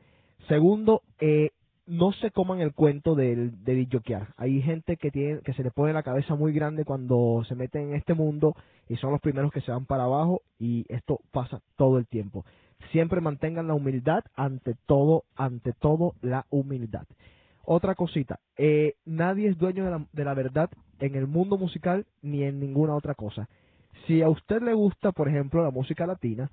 Segundo, 0.48 1.02
eh, 1.20 1.52
no 1.86 2.12
se 2.14 2.32
coman 2.32 2.62
el 2.62 2.74
cuento 2.74 3.14
del, 3.14 3.64
de 3.64 3.76
disjoquear. 3.76 4.34
Hay 4.38 4.62
gente 4.62 4.98
que 4.98 5.12
tiene 5.12 5.42
que 5.42 5.54
se 5.54 5.64
le 5.64 5.70
pone 5.70 5.94
la 5.94 6.04
cabeza 6.04 6.36
muy 6.36 6.54
grande 6.54 6.86
cuando 6.86 7.44
se 7.48 7.56
meten 7.56 7.90
en 7.90 7.96
este 7.96 8.16
mundo 8.16 8.56
y 8.90 8.96
son 8.98 9.12
los 9.12 9.22
primeros 9.22 9.52
que 9.52 9.62
se 9.62 9.72
van 9.72 9.86
para 9.86 10.04
abajo 10.04 10.42
y 10.60 10.86
esto 10.90 11.20
pasa 11.32 11.62
todo 11.76 12.00
el 12.00 12.08
tiempo. 12.08 12.46
Siempre 12.92 13.22
mantengan 13.22 13.68
la 13.68 13.74
humildad 13.74 14.24
ante 14.36 14.76
todo, 14.86 15.24
ante 15.36 15.74
todo 15.74 16.16
la 16.22 16.46
humildad. 16.50 17.06
Otra 17.64 17.96
cosita, 17.96 18.40
eh, 18.58 18.94
nadie 19.06 19.50
es 19.50 19.58
dueño 19.58 19.86
de 19.86 19.92
la, 19.92 20.06
de 20.12 20.24
la 20.24 20.34
verdad 20.34 20.70
en 21.00 21.16
el 21.16 21.28
mundo 21.28 21.58
musical 21.58 22.06
ni 22.22 22.44
en 22.44 22.60
ninguna 22.60 22.96
otra 22.96 23.16
cosa. 23.16 23.50
Si 24.06 24.22
a 24.22 24.30
usted 24.30 24.62
le 24.62 24.74
gusta, 24.74 25.12
por 25.12 25.28
ejemplo, 25.28 25.64
la 25.64 25.72
música 25.72 26.06
latina, 26.06 26.52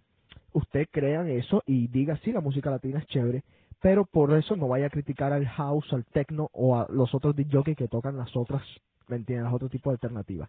usted 0.53 0.87
crea 0.91 1.21
en 1.21 1.39
eso 1.39 1.63
y 1.67 1.89
diga, 1.89 2.17
sí, 2.25 2.33
la 2.33 2.41
música 2.41 2.71
latina 2.71 2.99
es 2.99 3.07
chévere, 3.07 3.45
pero 3.81 4.07
por 4.07 4.33
eso 4.39 4.57
no 4.57 4.69
vaya 4.69 4.87
a 4.87 4.91
criticar 4.91 5.33
al 5.33 5.47
house, 5.47 5.93
al 5.93 6.05
techno 6.07 6.49
o 6.53 6.77
a 6.77 6.87
los 6.91 7.15
otros 7.15 7.35
DJs 7.37 7.77
que 7.77 7.89
tocan 7.89 8.17
las 8.17 8.35
otras, 8.37 8.63
¿me 9.09 9.17
entienden? 9.17 9.45
Las 9.45 9.55
otros 9.55 9.71
tipos 9.71 9.91
de 9.91 9.95
alternativas. 9.97 10.49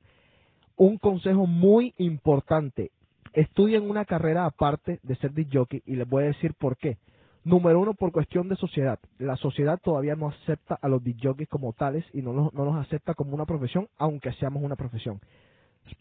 Un 0.76 0.98
consejo 0.98 1.46
muy 1.46 1.94
importante, 1.98 2.92
estudien 3.34 3.90
una 3.90 4.06
carrera 4.06 4.46
aparte 4.46 5.00
de 5.04 5.16
ser 5.16 5.34
DJ 5.34 5.84
y 5.86 5.96
les 5.96 6.08
voy 6.08 6.24
a 6.24 6.28
decir 6.28 6.54
por 6.54 6.78
qué. 6.78 6.98
Número 7.44 7.82
uno, 7.82 7.94
por 7.94 8.14
cuestión 8.14 8.48
de 8.48 8.56
sociedad. 8.56 9.00
La 9.18 9.36
sociedad 9.36 9.78
todavía 9.84 10.16
no 10.16 10.30
acepta 10.30 10.80
a 10.82 10.88
los 10.88 11.04
DJs 11.04 11.50
como 11.50 11.74
tales 11.74 12.06
y 12.14 12.22
no 12.22 12.32
nos, 12.32 12.54
no 12.54 12.64
nos 12.64 12.86
acepta 12.86 13.16
como 13.16 13.36
una 13.36 13.46
profesión, 13.46 13.90
aunque 13.98 14.32
seamos 14.34 14.64
una 14.64 14.78
profesión. 14.78 15.20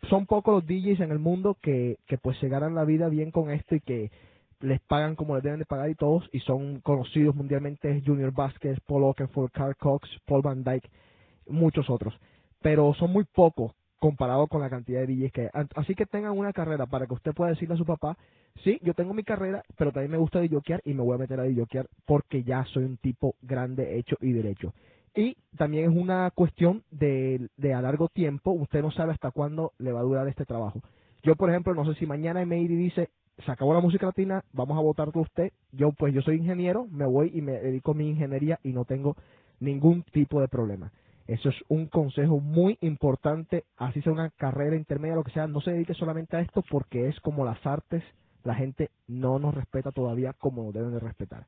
Son 0.08 0.26
pocos 0.26 0.54
los 0.54 0.66
DJs 0.66 1.00
en 1.00 1.10
el 1.10 1.18
mundo 1.18 1.56
que, 1.60 1.98
que 2.06 2.16
pues 2.16 2.38
se 2.38 2.48
ganan 2.48 2.76
la 2.76 2.84
vida 2.84 3.08
bien 3.08 3.32
con 3.32 3.50
esto 3.50 3.74
y 3.74 3.80
que 3.80 4.12
les 4.60 4.80
pagan 4.82 5.16
como 5.16 5.34
les 5.34 5.42
deben 5.42 5.58
de 5.58 5.66
pagar 5.66 5.90
y 5.90 5.96
todos, 5.96 6.28
y 6.32 6.38
son 6.40 6.80
conocidos 6.80 7.34
mundialmente 7.34 8.00
Junior 8.06 8.32
Vázquez, 8.32 8.78
Paul 8.86 9.02
Oakenfold, 9.02 9.50
Carl 9.50 9.74
Cox, 9.76 10.08
Paul 10.24 10.42
Van 10.42 10.62
Dyke, 10.62 10.88
muchos 11.48 11.90
otros. 11.90 12.14
Pero 12.60 12.94
son 12.94 13.12
muy 13.12 13.24
pocos 13.24 13.72
comparado 14.02 14.48
con 14.48 14.60
la 14.60 14.68
cantidad 14.68 14.98
de 14.98 15.06
DJs 15.06 15.32
que 15.32 15.42
hay. 15.42 15.66
Así 15.76 15.94
que 15.94 16.06
tengan 16.06 16.36
una 16.36 16.52
carrera 16.52 16.86
para 16.86 17.06
que 17.06 17.14
usted 17.14 17.32
pueda 17.34 17.50
decirle 17.50 17.76
a 17.76 17.78
su 17.78 17.86
papá, 17.86 18.18
sí, 18.64 18.80
yo 18.82 18.94
tengo 18.94 19.14
mi 19.14 19.22
carrera, 19.22 19.62
pero 19.78 19.92
también 19.92 20.10
me 20.10 20.16
gusta 20.16 20.40
DJokear 20.40 20.82
y 20.84 20.92
me 20.92 21.04
voy 21.04 21.14
a 21.14 21.18
meter 21.18 21.38
a 21.38 21.44
DJokear 21.44 21.86
porque 22.04 22.42
ya 22.42 22.64
soy 22.64 22.82
un 22.82 22.96
tipo 22.96 23.36
grande, 23.42 23.96
hecho 23.96 24.16
y 24.20 24.32
derecho. 24.32 24.74
Y 25.14 25.36
también 25.56 25.88
es 25.88 25.96
una 25.96 26.32
cuestión 26.32 26.82
de, 26.90 27.48
de 27.56 27.74
a 27.74 27.80
largo 27.80 28.08
tiempo, 28.08 28.50
usted 28.50 28.82
no 28.82 28.90
sabe 28.90 29.12
hasta 29.12 29.30
cuándo 29.30 29.70
le 29.78 29.92
va 29.92 30.00
a 30.00 30.02
durar 30.02 30.26
este 30.26 30.46
trabajo. 30.46 30.80
Yo, 31.22 31.36
por 31.36 31.50
ejemplo, 31.50 31.72
no 31.72 31.84
sé 31.84 31.96
si 32.00 32.04
mañana 32.04 32.44
MID 32.44 32.70
dice, 32.70 33.08
se 33.46 33.52
acabó 33.52 33.72
la 33.72 33.80
música 33.80 34.06
latina, 34.06 34.42
vamos 34.52 34.76
a 34.76 34.80
votar 34.80 35.12
por 35.12 35.22
usted. 35.22 35.52
Yo, 35.70 35.92
pues, 35.92 36.12
yo 36.12 36.22
soy 36.22 36.38
ingeniero, 36.38 36.88
me 36.90 37.06
voy 37.06 37.30
y 37.32 37.40
me 37.40 37.52
dedico 37.52 37.92
a 37.92 37.94
mi 37.94 38.08
ingeniería 38.08 38.58
y 38.64 38.72
no 38.72 38.84
tengo 38.84 39.14
ningún 39.60 40.02
tipo 40.02 40.40
de 40.40 40.48
problema. 40.48 40.90
Eso 41.26 41.48
es 41.48 41.56
un 41.68 41.86
consejo 41.86 42.40
muy 42.40 42.78
importante, 42.80 43.64
así 43.76 44.02
sea 44.02 44.12
una 44.12 44.30
carrera 44.30 44.76
intermedia, 44.76 45.14
lo 45.14 45.24
que 45.24 45.32
sea, 45.32 45.46
no 45.46 45.60
se 45.60 45.72
dedique 45.72 45.94
solamente 45.94 46.36
a 46.36 46.40
esto 46.40 46.62
porque 46.70 47.08
es 47.08 47.18
como 47.20 47.44
las 47.44 47.64
artes, 47.64 48.02
la 48.44 48.54
gente 48.54 48.90
no 49.06 49.38
nos 49.38 49.54
respeta 49.54 49.92
todavía 49.92 50.32
como 50.32 50.64
nos 50.64 50.74
deben 50.74 50.92
de 50.92 51.00
respetar. 51.00 51.46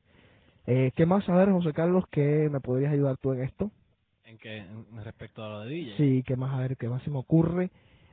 Eh, 0.66 0.92
¿Qué 0.96 1.06
más? 1.06 1.28
A 1.28 1.36
ver, 1.36 1.50
José 1.50 1.72
Carlos, 1.72 2.04
¿qué 2.10 2.48
me 2.50 2.60
podrías 2.60 2.92
ayudar 2.92 3.16
tú 3.18 3.32
en 3.32 3.42
esto? 3.42 3.70
En 4.24 4.38
que 4.38 4.58
en 4.58 5.04
respecto 5.04 5.44
a 5.44 5.48
lo 5.48 5.60
de 5.60 5.70
DJ. 5.70 5.96
Sí, 5.96 6.22
¿qué 6.26 6.36
más? 6.36 6.54
A 6.54 6.58
ver, 6.58 6.76
¿qué 6.76 6.88
más 6.88 7.02
se 7.02 7.10
me 7.10 7.18
ocurre? 7.18 7.70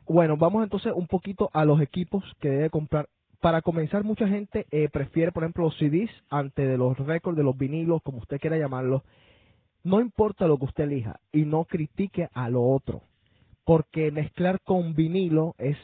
Bueno, 0.08 0.36
vamos 0.36 0.64
entonces 0.64 0.92
un 0.94 1.08
poquito 1.08 1.50
a 1.54 1.64
los 1.64 1.80
equipos 1.80 2.24
que 2.42 2.50
debe 2.50 2.70
comprar. 2.70 3.08
Para 3.40 3.62
comenzar, 3.62 4.04
mucha 4.04 4.28
gente 4.28 4.68
eh, 4.72 4.90
prefiere, 4.90 5.32
por 5.32 5.44
ejemplo, 5.44 5.64
los 5.64 5.78
CDs 5.78 6.12
antes 6.30 6.68
de 6.68 6.78
los 6.78 6.98
récords, 6.98 7.38
de 7.38 7.44
los 7.44 7.58
vinilos, 7.58 8.02
como 8.04 8.18
usted 8.20 8.40
quiera 8.40 8.58
llamarlos. 8.58 9.04
No 9.84 10.00
importa 10.00 10.48
lo 10.48 10.58
que 10.58 10.66
usted 10.66 10.84
elija 10.84 11.20
y 11.32 11.46
no 11.46 11.66
critique 11.66 12.30
a 12.34 12.50
lo 12.50 12.62
otro, 12.62 13.02
porque 13.66 14.12
mezclar 14.12 14.60
con 14.62 14.94
vinilo 14.94 15.56
es 15.58 15.78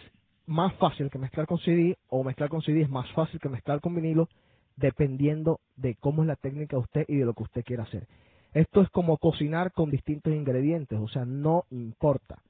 más 0.46 0.74
fácil 0.76 1.10
que 1.10 1.18
mezclar 1.18 1.48
con 1.48 1.58
CD 1.58 1.98
o 2.08 2.24
mezclar 2.24 2.50
con 2.50 2.62
CD 2.62 2.82
es 2.82 2.90
más 2.90 3.12
fácil 3.14 3.40
que 3.40 3.50
mezclar 3.50 3.82
con 3.82 3.96
vinilo 3.96 4.30
dependiendo 4.76 5.60
de 5.76 5.96
cómo 5.96 6.22
es 6.22 6.28
la 6.28 6.36
técnica 6.36 6.76
de 6.76 6.84
usted 6.84 7.06
y 7.08 7.18
de 7.18 7.26
lo 7.26 7.34
que 7.34 7.44
usted 7.44 7.64
quiera 7.64 7.84
hacer. 7.84 8.08
Esto 8.54 8.82
es 8.82 8.90
como 8.90 9.18
cocinar 9.18 9.72
con 9.72 9.90
distintos 9.90 10.32
ingredientes, 10.32 11.00
o 11.00 11.08
sea, 11.08 11.26
no 11.26 11.64
importa. 11.72 12.44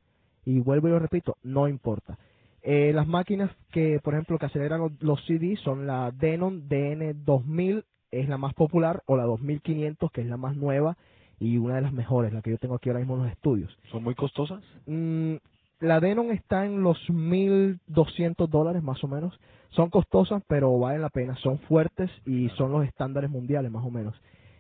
Y 0.46 0.60
vuelvo 0.60 0.90
y 0.90 0.92
lo 0.92 1.00
repito, 1.00 1.38
no 1.44 1.68
importa. 1.68 2.18
Eh, 2.62 2.92
las 2.94 3.08
máquinas 3.08 3.52
que, 3.72 4.00
por 4.04 4.14
ejemplo, 4.14 4.38
que 4.38 4.46
aceleran 4.46 4.82
los, 4.82 5.02
los 5.02 5.26
CDs 5.26 5.60
son 5.62 5.88
la 5.88 6.12
Denon 6.12 6.68
DN2000, 6.68 7.86
es 8.12 8.30
la 8.30 8.38
más 8.38 8.54
popular, 8.54 9.02
o 9.06 9.16
la 9.16 9.24
2500, 9.24 10.12
que 10.12 10.22
es 10.22 10.28
la 10.28 10.38
más 10.38 10.56
nueva 10.56 10.98
y 11.40 11.58
una 11.58 11.76
de 11.76 11.82
las 11.82 11.94
mejores, 11.94 12.34
la 12.34 12.42
que 12.42 12.52
yo 12.52 12.58
tengo 12.58 12.76
aquí 12.76 12.90
ahora 12.90 13.00
mismo 13.00 13.16
en 13.16 13.24
los 13.24 13.32
estudios. 13.32 13.78
¿Son 13.92 14.04
muy 14.04 14.16
costosas? 14.16 14.64
Mm, 14.86 15.36
la 15.80 16.00
Denon 16.00 16.32
está 16.32 16.66
en 16.66 16.82
los 16.82 16.98
1.200 17.10 18.48
dólares 18.48 18.82
más 18.82 19.04
o 19.04 19.08
menos. 19.08 19.40
Son 19.70 19.90
costosas, 19.90 20.42
pero 20.48 20.78
valen 20.80 21.02
la 21.02 21.10
pena. 21.10 21.36
Son 21.36 21.60
fuertes 21.60 22.10
y 22.26 22.50
son 22.50 22.72
los 22.72 22.86
estándares 22.86 23.30
mundiales 23.30 23.72
más 23.72 23.86
o 23.86 23.92
menos. 23.92 24.16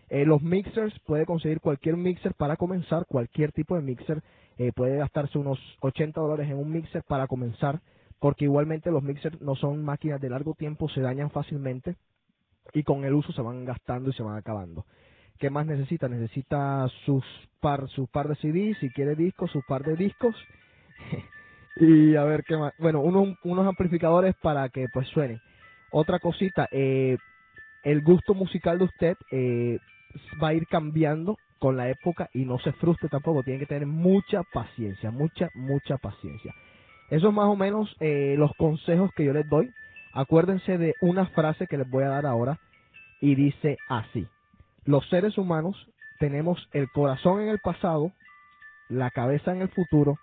Eh, 0.10 0.26
los 0.26 0.42
mixers, 0.42 0.98
puede 1.06 1.26
conseguir 1.26 1.60
cualquier 1.60 1.98
mixer 1.98 2.34
para 2.36 2.56
comenzar, 2.56 3.06
cualquier 3.08 3.52
tipo 3.52 3.76
de 3.76 3.82
mixer. 3.82 4.22
Eh, 4.58 4.72
puede 4.74 4.98
gastarse 4.98 5.38
unos 5.38 5.60
80 5.82 6.22
dólares 6.22 6.50
en 6.50 6.58
un 6.58 6.72
mixer 6.72 7.04
para 7.04 7.28
comenzar, 7.28 7.82
porque 8.20 8.46
igualmente 8.46 8.92
los 8.92 9.04
mixers 9.04 9.42
no 9.42 9.56
son 9.56 9.84
máquinas 9.84 10.22
de 10.22 10.30
largo 10.30 10.54
tiempo, 10.54 10.90
se 10.90 11.02
dañan 11.02 11.30
fácilmente 11.32 11.96
y 12.74 12.84
con 12.84 13.06
el 13.06 13.14
uso 13.14 13.32
se 13.32 13.42
van 13.42 13.66
gastando 13.66 14.10
y 14.10 14.14
se 14.14 14.24
van 14.24 14.38
acabando. 14.38 14.86
¿Qué 15.40 15.50
más 15.50 15.66
necesita? 15.66 16.08
Necesita 16.08 16.88
sus 17.06 17.24
par, 17.60 17.88
sus 17.90 18.10
par 18.10 18.28
de 18.28 18.36
CDs, 18.36 18.78
si 18.80 18.90
quiere 18.90 19.16
discos, 19.16 19.52
sus 19.52 19.64
par 19.66 19.84
de 19.84 19.96
discos. 19.96 20.36
y 21.78 22.16
a 22.16 22.24
ver 22.24 22.44
qué 22.44 22.58
más. 22.58 22.74
Bueno, 22.80 23.02
unos, 23.02 23.38
unos 23.44 23.68
amplificadores 23.68 24.36
para 24.42 24.70
que 24.70 24.88
pues 24.94 25.08
suene. 25.10 25.40
Otra 25.92 26.20
cosita, 26.20 26.68
eh, 26.72 27.18
el 27.84 28.02
gusto 28.02 28.34
musical 28.34 28.80
de 28.80 28.86
usted 28.86 29.18
eh, 29.32 29.80
va 30.42 30.50
a 30.50 30.54
ir 30.54 30.68
cambiando 30.68 31.38
con 31.60 31.78
la 31.78 31.90
época 31.90 32.30
y 32.34 32.46
no 32.46 32.60
se 32.60 32.74
frustre 32.74 33.10
tampoco. 33.10 33.44
Tiene 33.44 33.60
que 33.60 33.66
tener 33.66 33.88
mucha 33.88 34.44
paciencia, 34.54 35.12
mucha, 35.12 35.50
mucha 35.56 35.98
paciencia. 35.98 36.54
Eso 37.10 37.30
es 37.30 37.34
más 37.34 37.48
o 37.48 37.56
menos 37.56 37.96
eh, 38.00 38.36
los 38.38 38.52
consejos 38.58 39.12
que 39.16 39.26
yo 39.26 39.34
les 39.34 39.48
doy. 39.48 39.72
Acuérdense 40.14 40.78
de 40.78 40.96
una 41.02 41.28
frase 41.28 41.68
que 41.68 41.78
les 41.78 41.90
voy 41.90 42.04
a 42.04 42.10
dar 42.10 42.26
ahora 42.26 42.60
y 43.22 43.36
dice 43.36 43.78
así. 43.88 44.28
Los 44.88 45.06
seres 45.10 45.38
humanos 45.38 45.76
tenemos 46.18 46.70
el 46.72 46.90
corazón 46.90 47.42
en 47.42 47.50
el 47.50 47.60
pasado, 47.60 48.14
la 48.88 49.12
cabeza 49.12 49.52
en 49.52 49.62
el 49.62 49.68
futuro 49.68 50.18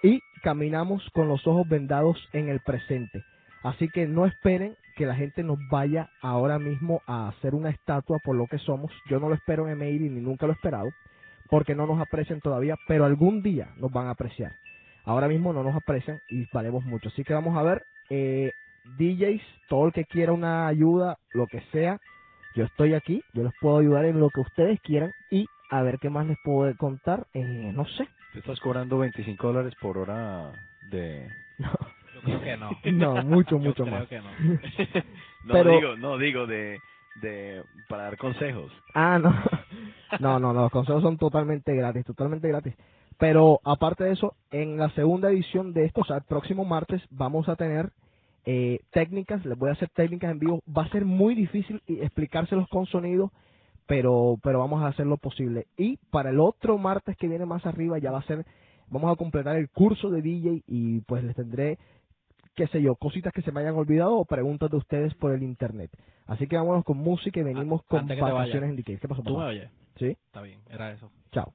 y 0.00 0.20
caminamos 0.44 1.02
con 1.12 1.26
los 1.26 1.44
ojos 1.44 1.68
vendados 1.68 2.16
en 2.32 2.48
el 2.48 2.60
presente. 2.60 3.24
Así 3.64 3.88
que 3.88 4.06
no 4.06 4.26
esperen 4.26 4.76
que 4.94 5.06
la 5.06 5.16
gente 5.16 5.42
nos 5.42 5.58
vaya 5.72 6.08
ahora 6.22 6.60
mismo 6.60 7.02
a 7.08 7.30
hacer 7.30 7.52
una 7.52 7.70
estatua 7.70 8.18
por 8.22 8.36
lo 8.36 8.46
que 8.46 8.58
somos. 8.58 8.92
Yo 9.10 9.18
no 9.18 9.28
lo 9.28 9.34
espero 9.34 9.66
en 9.66 9.72
Emery 9.72 10.08
ni 10.08 10.20
nunca 10.20 10.46
lo 10.46 10.52
he 10.52 10.54
esperado, 10.54 10.90
porque 11.50 11.74
no 11.74 11.84
nos 11.88 12.00
aprecian 12.00 12.40
todavía, 12.40 12.76
pero 12.86 13.04
algún 13.04 13.42
día 13.42 13.70
nos 13.76 13.90
van 13.90 14.06
a 14.06 14.10
apreciar. 14.10 14.52
Ahora 15.04 15.26
mismo 15.26 15.52
no 15.52 15.64
nos 15.64 15.74
aprecian 15.74 16.20
y 16.28 16.46
valemos 16.52 16.84
mucho. 16.84 17.08
Así 17.08 17.24
que 17.24 17.34
vamos 17.34 17.58
a 17.58 17.64
ver, 17.64 17.82
eh, 18.08 18.52
DJs, 18.98 19.42
todo 19.68 19.86
el 19.86 19.92
que 19.92 20.04
quiera 20.04 20.32
una 20.32 20.68
ayuda, 20.68 21.18
lo 21.32 21.48
que 21.48 21.60
sea, 21.72 21.98
yo 22.54 22.64
estoy 22.64 22.94
aquí, 22.94 23.22
yo 23.32 23.42
les 23.44 23.52
puedo 23.54 23.78
ayudar 23.78 24.04
en 24.04 24.18
lo 24.20 24.30
que 24.30 24.40
ustedes 24.40 24.80
quieran 24.80 25.12
y 25.30 25.48
a 25.68 25.82
ver 25.82 25.98
qué 25.98 26.10
más 26.10 26.26
les 26.26 26.38
puedo 26.38 26.74
contar, 26.76 27.26
eh, 27.34 27.72
no 27.74 27.86
sé. 27.86 28.08
Tú 28.32 28.38
estás 28.40 28.60
cobrando 28.60 28.98
25 28.98 29.46
dólares 29.48 29.74
por 29.80 29.98
hora 29.98 30.52
de... 30.82 31.28
No, 31.58 31.70
Yo 32.14 32.20
creo 32.40 32.40
que 32.40 32.56
no. 32.92 33.14
no 33.14 33.22
mucho, 33.24 33.50
Yo 33.56 33.58
mucho 33.58 33.84
creo 33.84 33.94
más. 33.98 34.08
que 34.08 34.18
no. 34.18 34.30
no 35.44 35.52
Pero- 35.52 35.70
digo, 35.70 35.96
no 35.96 36.18
digo 36.18 36.46
de, 36.46 36.80
de 37.14 37.62
para 37.88 38.04
dar 38.04 38.16
consejos. 38.18 38.70
Ah, 38.94 39.18
no. 39.18 39.34
No, 40.18 40.40
no, 40.40 40.52
no, 40.52 40.62
los 40.62 40.72
consejos 40.72 41.02
son 41.04 41.18
totalmente 41.18 41.72
gratis, 41.72 42.04
totalmente 42.04 42.48
gratis. 42.48 42.74
Pero 43.16 43.60
aparte 43.64 44.02
de 44.04 44.10
eso, 44.12 44.34
en 44.50 44.76
la 44.76 44.90
segunda 44.90 45.30
edición 45.30 45.72
de 45.72 45.84
esto, 45.84 46.00
o 46.00 46.04
sea, 46.04 46.16
el 46.16 46.24
próximo 46.24 46.64
martes, 46.64 47.00
vamos 47.10 47.48
a 47.48 47.54
tener 47.54 47.90
eh, 48.52 48.80
técnicas, 48.90 49.44
les 49.46 49.56
voy 49.56 49.68
a 49.70 49.72
hacer 49.74 49.88
técnicas 49.90 50.32
en 50.32 50.38
vivo. 50.40 50.60
Va 50.76 50.82
a 50.84 50.88
ser 50.90 51.04
muy 51.04 51.34
difícil 51.34 51.80
explicárselos 51.86 52.66
con 52.68 52.86
sonido, 52.86 53.30
pero, 53.86 54.36
pero 54.42 54.58
vamos 54.58 54.82
a 54.82 54.88
hacer 54.88 55.06
lo 55.06 55.18
posible. 55.18 55.66
Y 55.76 55.98
para 56.10 56.30
el 56.30 56.40
otro 56.40 56.76
martes 56.78 57.16
que 57.16 57.28
viene 57.28 57.46
más 57.46 57.64
arriba, 57.66 57.98
ya 57.98 58.10
va 58.10 58.18
a 58.18 58.22
ser, 58.26 58.44
vamos 58.88 59.12
a 59.12 59.16
completar 59.16 59.56
el 59.56 59.68
curso 59.68 60.10
de 60.10 60.22
DJ 60.22 60.62
y 60.66 61.00
pues 61.02 61.22
les 61.22 61.36
tendré, 61.36 61.78
qué 62.56 62.66
sé 62.68 62.82
yo, 62.82 62.96
cositas 62.96 63.32
que 63.32 63.42
se 63.42 63.52
me 63.52 63.60
hayan 63.60 63.76
olvidado 63.76 64.16
o 64.16 64.24
preguntas 64.24 64.68
de 64.70 64.76
ustedes 64.78 65.14
por 65.14 65.32
el 65.32 65.42
internet. 65.42 65.90
Así 66.26 66.46
que 66.46 66.56
vámonos 66.56 66.84
con 66.84 66.98
música 66.98 67.40
y 67.40 67.44
venimos 67.44 67.82
Ah, 67.82 67.86
con 67.88 67.98
antes 68.00 68.16
que 68.16 68.24
te 68.24 68.32
vayas. 68.32 68.62
en. 68.62 68.82
¿Qué 68.82 69.08
pasó, 69.08 69.22
¿Tú 69.22 69.36
me 69.38 69.44
oyes? 69.44 69.70
¿Sí? 69.96 70.16
Está 70.26 70.42
bien, 70.42 70.60
era 70.68 70.92
eso. 70.92 71.10
Chao. 71.32 71.52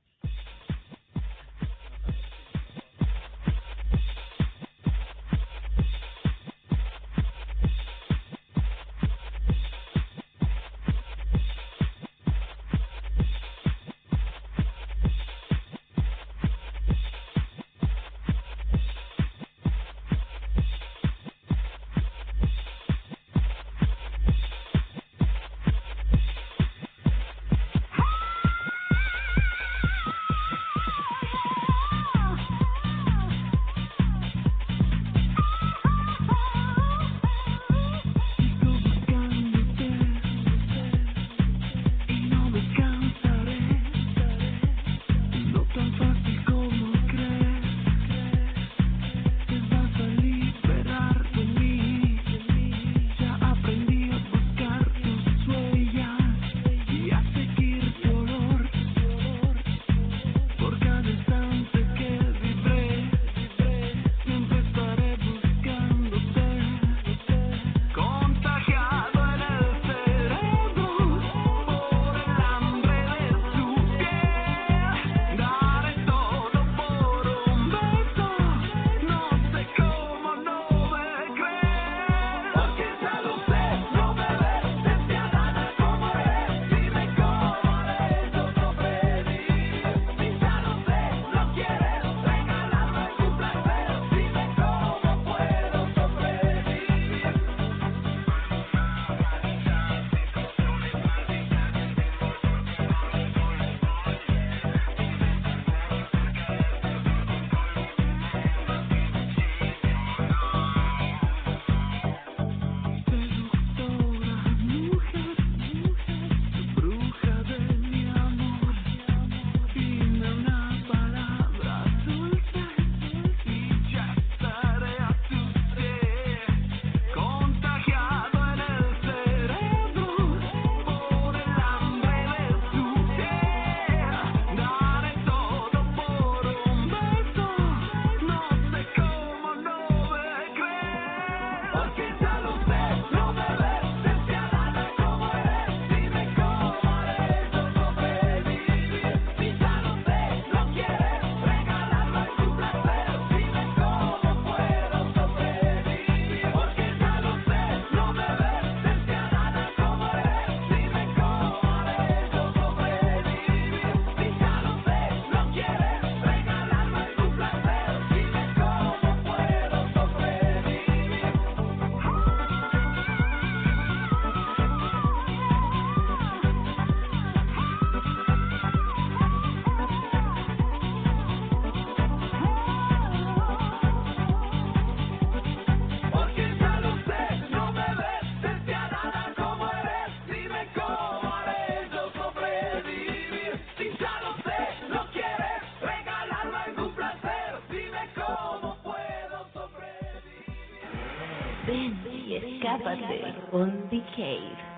Cave. 204.15 204.75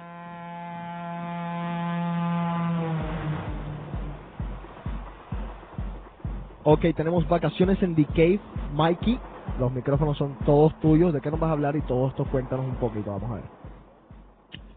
Ok, 6.64 6.82
tenemos 6.96 7.28
vacaciones 7.30 7.82
en 7.82 7.96
The 7.96 8.06
Cave. 8.08 8.40
Mikey, 8.74 9.18
los 9.58 9.72
micrófonos 9.72 10.18
son 10.18 10.38
todos 10.40 10.78
tuyos. 10.82 11.14
¿De 11.14 11.22
qué 11.22 11.32
nos 11.32 11.40
vas 11.40 11.50
a 11.50 11.54
hablar? 11.54 11.76
Y 11.78 11.82
todo 11.82 12.10
esto 12.10 12.26
cuéntanos 12.26 12.66
un 12.66 12.76
poquito. 12.76 13.12
Vamos 13.12 13.32
a 13.32 13.36
ver. 13.36 13.44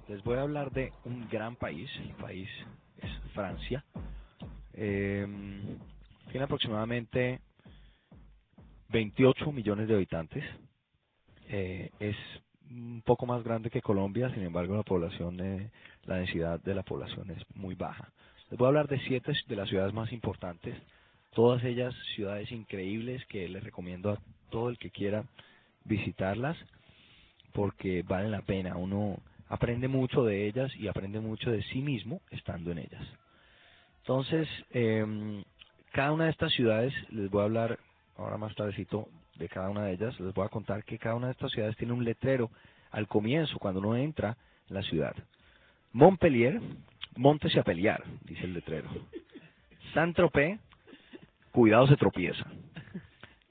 Les 0.07 0.23
voy 0.23 0.37
a 0.37 0.43
hablar 0.43 0.71
de 0.71 0.93
un 1.05 1.29
gran 1.29 1.57
país, 1.57 1.91
el 2.01 2.15
país 2.15 2.49
es 2.99 3.11
Francia. 3.33 3.85
Eh, 4.73 5.27
tiene 6.31 6.45
aproximadamente 6.45 7.41
28 8.89 9.53
millones 9.53 9.89
de 9.89 9.95
habitantes. 9.95 10.45
Eh, 11.49 11.91
es 11.99 12.17
un 12.71 13.03
poco 13.05 13.27
más 13.27 13.43
grande 13.43 13.71
que 13.71 13.83
Colombia, 13.83 14.33
sin 14.33 14.43
embargo 14.43 14.77
la 14.77 14.83
población, 14.83 15.41
eh, 15.41 15.71
la 16.05 16.17
densidad 16.17 16.61
de 16.61 16.75
la 16.75 16.83
población 16.83 17.31
es 17.31 17.43
muy 17.55 17.75
baja. 17.75 18.11
Les 18.51 18.59
voy 18.59 18.67
a 18.67 18.69
hablar 18.69 18.89
de 18.89 19.01
siete 19.01 19.33
de 19.47 19.57
las 19.57 19.69
ciudades 19.69 19.93
más 19.93 20.13
importantes, 20.13 20.77
todas 21.35 21.63
ellas 21.65 21.95
ciudades 22.15 22.51
increíbles 22.51 23.25
que 23.27 23.49
les 23.49 23.63
recomiendo 23.63 24.11
a 24.11 24.19
todo 24.51 24.69
el 24.69 24.79
que 24.79 24.91
quiera 24.91 25.25
visitarlas 25.85 26.57
porque 27.53 28.03
valen 28.03 28.31
la 28.31 28.43
pena. 28.43 28.77
Uno 28.77 29.19
aprende 29.49 29.89
mucho 29.89 30.25
de 30.25 30.47
ellas 30.47 30.75
y 30.77 30.89
aprende 30.89 31.21
mucho 31.21 31.51
de 31.51 31.63
sí 31.65 31.81
mismo 31.81 32.21
estando 32.31 32.71
en 32.73 32.79
ellas. 32.79 33.07
Entonces, 34.03 34.49
em, 34.71 35.45
cada 35.93 36.13
una 36.13 36.25
de 36.25 36.31
estas 36.31 36.53
ciudades, 36.53 36.95
les 37.11 37.31
voy 37.31 37.43
a 37.43 37.45
hablar 37.45 37.79
ahora 38.17 38.39
más 38.39 38.55
tardecito 38.55 39.09
de 39.41 39.49
cada 39.49 39.71
una 39.71 39.85
de 39.85 39.95
ellas, 39.95 40.21
les 40.21 40.35
voy 40.35 40.45
a 40.45 40.51
contar 40.51 40.85
que 40.85 40.99
cada 40.99 41.17
una 41.17 41.27
de 41.29 41.33
estas 41.33 41.51
ciudades 41.51 41.77
tiene 41.77 41.95
un 41.95 42.05
letrero 42.05 42.51
al 42.91 43.09
comienzo, 43.09 43.59
cuando 43.59 43.81
uno 43.81 43.97
entra 43.97 44.37
en 44.69 44.75
la 44.75 44.83
ciudad. 44.83 45.17
Montpellier, 45.93 46.61
montese 47.17 47.59
a 47.59 47.65
pelear, 47.65 48.05
dice 48.23 48.45
el 48.45 48.53
letrero. 48.53 48.91
Saint-Tropez, 49.95 50.61
cuidado 51.53 51.87
se 51.87 51.97
tropieza. 51.97 52.45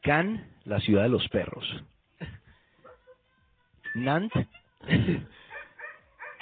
Cannes, 0.02 0.42
la 0.64 0.80
ciudad 0.80 1.04
de 1.04 1.10
los 1.10 1.28
perros. 1.30 1.66
Nantes, 3.96 4.48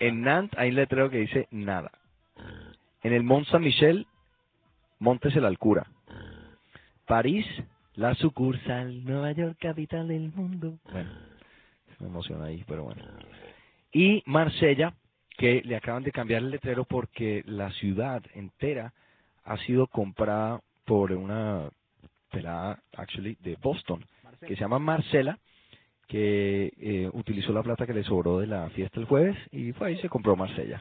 en 0.00 0.20
Nantes 0.20 0.58
hay 0.58 0.68
un 0.68 0.76
letrero 0.76 1.08
que 1.08 1.18
dice 1.18 1.48
nada. 1.50 1.90
En 3.02 3.14
el 3.14 3.22
Mont 3.22 3.46
Saint-Michel, 3.46 4.06
montese 4.98 5.40
la 5.40 5.48
alcura. 5.48 5.86
París, 7.06 7.46
la 7.98 8.14
sucursal, 8.14 9.04
Nueva 9.04 9.32
York, 9.32 9.56
capital 9.58 10.06
del 10.06 10.32
mundo. 10.32 10.78
Bueno, 10.92 11.10
me 11.98 12.06
emociona 12.06 12.44
ahí, 12.44 12.62
pero 12.64 12.84
bueno. 12.84 13.02
Y 13.92 14.22
Marsella, 14.24 14.94
que 15.36 15.62
le 15.64 15.74
acaban 15.74 16.04
de 16.04 16.12
cambiar 16.12 16.42
el 16.42 16.50
letrero 16.50 16.84
porque 16.84 17.42
la 17.44 17.72
ciudad 17.72 18.22
entera 18.34 18.94
ha 19.42 19.56
sido 19.58 19.88
comprada 19.88 20.60
por 20.84 21.10
una 21.10 21.70
pelada, 22.30 22.80
actually, 22.96 23.36
de 23.40 23.56
Boston, 23.60 24.04
que 24.42 24.54
se 24.54 24.60
llama 24.60 24.78
Marcela, 24.78 25.36
que 26.06 26.72
eh, 26.78 27.10
utilizó 27.12 27.52
la 27.52 27.64
plata 27.64 27.84
que 27.84 27.94
le 27.94 28.04
sobró 28.04 28.38
de 28.38 28.46
la 28.46 28.70
fiesta 28.70 29.00
el 29.00 29.06
jueves 29.06 29.36
y 29.50 29.72
fue 29.72 29.88
ahí 29.88 29.94
y 29.94 30.00
se 30.00 30.08
compró 30.08 30.36
Marsella. 30.36 30.80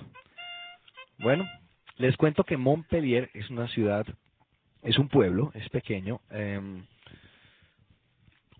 Bueno, 1.17 1.49
les 1.95 2.15
cuento 2.15 2.43
que 2.43 2.57
Montpellier 2.57 3.31
es 3.33 3.49
una 3.49 3.67
ciudad, 3.69 4.05
es 4.83 4.99
un 4.99 5.09
pueblo, 5.09 5.51
es 5.55 5.67
pequeño. 5.69 6.21
em, 6.29 6.85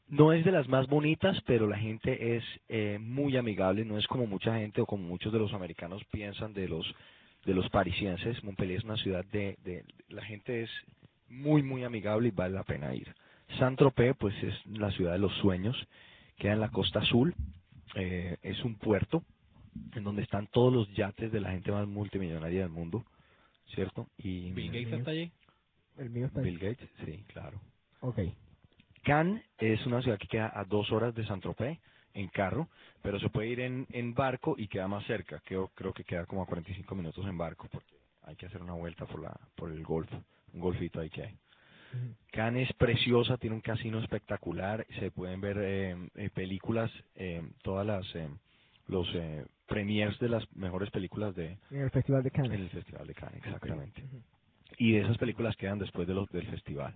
no 0.10 0.32
es 0.32 0.46
de 0.46 0.52
las 0.52 0.68
más 0.68 0.88
bonitas, 0.88 1.40
pero 1.46 1.68
la 1.68 1.78
gente 1.78 2.38
es 2.38 2.44
eh, 2.70 2.98
muy 3.02 3.36
amigable. 3.38 3.86
No 3.86 3.98
es 3.98 4.08
como 4.08 4.26
mucha 4.26 4.58
gente 4.58 4.82
o 4.82 4.86
como 4.86 5.04
muchos 5.08 5.34
de 5.34 5.40
los 5.40 5.54
americanos 5.54 6.04
piensan 6.12 6.54
de 6.54 6.68
los 6.68 6.86
de 7.46 7.54
los 7.54 7.70
parisienses. 7.70 8.44
Montpellier 8.44 8.80
es 8.80 8.84
una 8.84 8.98
ciudad 8.98 9.24
de, 9.26 9.58
de 9.64 9.84
la 10.10 10.24
gente 10.24 10.64
es 10.64 10.70
muy 11.30 11.64
muy 11.64 11.84
amigable 11.84 12.30
y 12.30 12.32
vale 12.32 12.56
la 12.56 12.64
pena 12.64 12.94
ir. 12.96 13.14
Saint-Tropez, 13.60 14.16
pues 14.18 14.36
es 14.44 14.66
la 14.66 14.92
ciudad 14.92 15.14
de 15.14 15.20
los 15.20 15.34
sueños, 15.38 15.76
queda 16.38 16.54
en 16.54 16.60
la 16.60 16.70
costa 16.70 17.00
azul. 17.00 17.34
eh, 17.96 18.38
es 18.42 18.64
un 18.64 18.76
puerto 18.76 19.24
en 19.96 20.04
donde 20.04 20.24
están 20.24 20.48
todos 20.48 20.74
los 20.74 20.94
yates 20.96 21.32
de 21.32 21.40
la 21.40 21.52
gente 21.52 21.72
más 21.72 21.88
multimillonaria 21.88 22.62
del 22.62 22.70
mundo, 22.70 23.06
¿cierto? 23.76 24.08
Y 24.18 24.52
Bill 24.52 24.72
Gates 24.72 24.94
está 25.00 25.12
allí. 25.12 25.32
El 25.98 26.10
mío 26.10 26.26
está 26.28 26.40
ahí. 26.42 26.46
Bill 26.46 26.60
Gates, 26.60 26.90
sí, 27.06 27.24
claro. 27.28 27.62
Ok. 28.02 28.20
Cannes 29.08 29.42
es 29.58 29.86
una 29.86 30.02
ciudad 30.02 30.18
que 30.18 30.28
queda 30.28 30.52
a 30.54 30.66
dos 30.66 30.92
horas 30.92 31.16
de 31.16 31.26
Saint-Tropez 31.26 31.80
en 32.14 32.28
carro, 32.28 32.68
pero 33.02 33.18
se 33.22 33.30
puede 33.30 33.48
ir 33.48 33.62
en, 33.62 33.88
en 33.92 34.14
barco 34.14 34.56
y 34.58 34.68
queda 34.68 34.90
más 34.90 35.06
cerca. 35.06 35.42
Creo, 35.46 35.70
creo 35.76 35.94
que 35.94 36.04
queda 36.04 36.26
como 36.26 36.44
a 36.44 36.46
45 36.46 36.94
minutos 36.94 37.26
en 37.26 37.38
barco 37.38 37.70
porque 37.72 37.96
hay 38.24 38.36
que 38.36 38.48
hacer 38.48 38.62
una 38.62 38.74
vuelta 38.74 39.06
por 39.06 39.22
la 39.22 39.34
por 39.56 39.72
el 39.72 39.82
golfo, 39.86 40.22
un 40.54 40.60
golfito 40.60 41.00
ahí 41.00 41.10
que 41.10 41.24
hay. 41.24 41.38
Cannes 42.34 42.70
es 42.70 42.76
preciosa, 42.76 43.38
tiene 43.38 43.56
un 43.56 43.62
casino 43.62 44.00
espectacular, 44.00 44.86
se 45.00 45.10
pueden 45.10 45.40
ver 45.40 45.58
eh, 45.62 46.10
eh, 46.16 46.30
películas, 46.30 46.92
eh, 47.16 47.42
todas 47.64 47.88
las 47.88 48.06
eh, 48.16 48.28
los 48.88 49.08
eh, 49.16 49.46
premiers 49.68 50.20
de 50.20 50.28
las 50.28 50.44
mejores 50.54 50.92
películas 50.92 51.34
de 51.34 51.58
En 51.72 51.82
el 51.82 51.92
Festival 51.92 52.24
de 52.24 52.30
en 52.30 52.34
Cannes. 52.34 52.60
el 52.60 52.70
Festival 52.72 53.08
de 53.08 53.14
Cannes, 53.14 53.38
exactamente 53.38 54.04
y 54.78 54.92
de 54.92 55.02
esas 55.02 55.18
películas 55.18 55.56
quedan 55.56 55.80
después 55.80 56.08
de 56.08 56.14
los, 56.14 56.30
del 56.30 56.46
festival. 56.48 56.94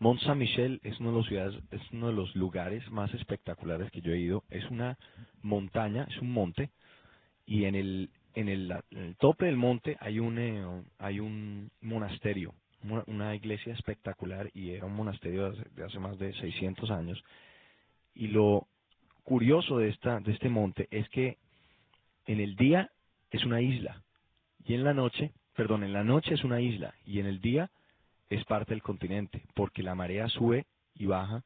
Mont 0.00 0.18
Saint-Michel 0.20 0.80
es 0.82 0.98
uno 0.98 1.10
de 1.10 1.16
los 1.18 1.26
ciudades, 1.26 1.62
es 1.70 1.82
uno 1.92 2.06
de 2.06 2.14
los 2.14 2.34
lugares 2.34 2.90
más 2.90 3.12
espectaculares 3.12 3.90
que 3.90 4.00
yo 4.00 4.12
he 4.12 4.18
ido. 4.18 4.44
Es 4.48 4.64
una 4.70 4.96
montaña, 5.42 6.06
es 6.10 6.16
un 6.22 6.32
monte 6.32 6.70
y 7.44 7.66
en 7.66 7.74
el 7.74 8.10
en 8.34 8.48
el, 8.48 8.72
tope 9.18 9.44
del 9.44 9.56
monte 9.56 9.98
hay 10.00 10.18
un 10.18 10.38
eh, 10.38 11.20
un 11.20 11.70
monasterio, 11.82 12.54
una, 13.08 13.34
iglesia 13.34 13.74
espectacular 13.74 14.50
y 14.54 14.70
era 14.70 14.86
un 14.86 14.94
monasterio 14.94 15.50
de 15.50 15.58
hace, 15.58 15.70
de 15.74 15.84
hace 15.84 15.98
más 15.98 16.18
de 16.18 16.32
600 16.32 16.90
años. 16.90 17.22
Y 18.14 18.28
lo 18.28 18.68
curioso 19.24 19.78
de 19.78 19.90
esta 19.90 20.18
de 20.20 20.32
este 20.32 20.48
monte 20.48 20.88
es 20.90 21.08
que 21.10 21.36
en 22.26 22.40
el 22.40 22.56
día 22.56 22.90
es 23.30 23.44
una 23.44 23.60
isla 23.60 24.02
y 24.64 24.72
en 24.72 24.84
la 24.84 24.94
noche, 24.94 25.32
perdón, 25.54 25.84
en 25.84 25.92
la 25.92 26.04
noche 26.04 26.32
es 26.32 26.42
una 26.42 26.62
isla 26.62 26.94
y 27.04 27.20
en 27.20 27.26
el 27.26 27.40
día 27.42 27.70
es 28.30 28.44
parte 28.46 28.72
del 28.72 28.82
continente, 28.82 29.42
porque 29.54 29.82
la 29.82 29.94
marea 29.94 30.28
sube 30.28 30.64
y 30.94 31.06
baja 31.06 31.42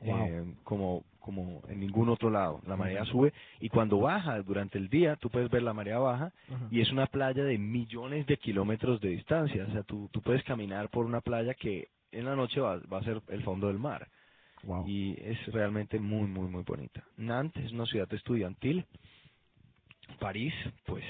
Wow. 0.00 0.26
eh, 0.26 0.54
como, 0.64 1.04
como 1.20 1.62
en 1.68 1.78
ningún 1.80 2.08
otro 2.08 2.28
lado. 2.28 2.60
La 2.66 2.76
marea 2.76 3.04
sube 3.06 3.32
y 3.60 3.68
cuando 3.68 4.00
baja 4.00 4.42
durante 4.42 4.76
el 4.76 4.88
día, 4.88 5.16
tú 5.16 5.30
puedes 5.30 5.48
ver 5.50 5.62
la 5.62 5.72
marea 5.72 5.98
baja 5.98 6.32
y 6.70 6.80
es 6.80 6.90
una 6.90 7.06
playa 7.06 7.44
de 7.44 7.56
millones 7.56 8.26
de 8.26 8.36
kilómetros 8.36 9.00
de 9.00 9.10
distancia. 9.10 9.64
O 9.68 9.72
sea, 9.72 9.82
tú, 9.84 10.08
tú 10.12 10.20
puedes 10.20 10.42
caminar 10.42 10.88
por 10.90 11.06
una 11.06 11.20
playa 11.20 11.54
que 11.54 11.88
en 12.10 12.24
la 12.26 12.34
noche 12.36 12.60
va, 12.60 12.78
va 12.92 12.98
a 12.98 13.04
ser 13.04 13.22
el 13.28 13.42
fondo 13.44 13.68
del 13.68 13.78
mar 13.78 14.08
Wow. 14.64 14.86
y 14.88 15.12
es 15.20 15.46
realmente 15.52 15.98
muy, 16.00 16.26
muy, 16.26 16.48
muy 16.48 16.64
bonita. 16.64 17.04
Nantes 17.16 17.64
es 17.64 17.72
una 17.72 17.86
ciudad 17.86 18.12
estudiantil. 18.12 18.84
París, 20.18 20.52
pues, 20.86 21.04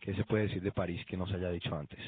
¿qué 0.00 0.14
se 0.14 0.24
puede 0.24 0.44
decir 0.44 0.62
de 0.62 0.72
París 0.72 1.04
que 1.06 1.16
no 1.16 1.26
se 1.26 1.34
haya 1.36 1.50
dicho 1.50 1.74
antes? 1.74 1.98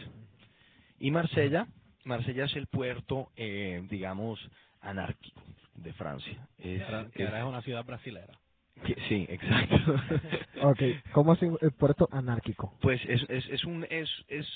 Y 0.99 1.11
Marsella, 1.11 1.67
Marsella 2.05 2.45
es 2.45 2.57
el 2.57 2.67
puerto, 2.67 3.31
eh, 3.37 3.87
digamos, 3.91 4.41
anárquico 4.81 5.43
de 5.77 5.93
Francia. 5.95 6.49
Es- 6.59 6.79
Que 6.79 6.85
ahora 6.85 7.01
es- 7.15 7.17
es 7.17 7.45
una 7.45 7.63
ciudad 7.63 7.85
brasilera. 7.85 8.39
que- 8.85 8.97
sí, 9.09 9.27
exacto. 9.29 9.77
Ok, 10.63 10.83
¿cómo 11.13 11.33
así 11.33 11.47
el 11.61 11.73
puerto 11.73 12.09
anárquico? 12.13 12.77
Pues 12.81 13.01
es, 13.07 13.23
es, 13.29 13.49
es 13.51 13.65
un 13.65 13.87
es, 13.91 14.09
es, 14.29 14.47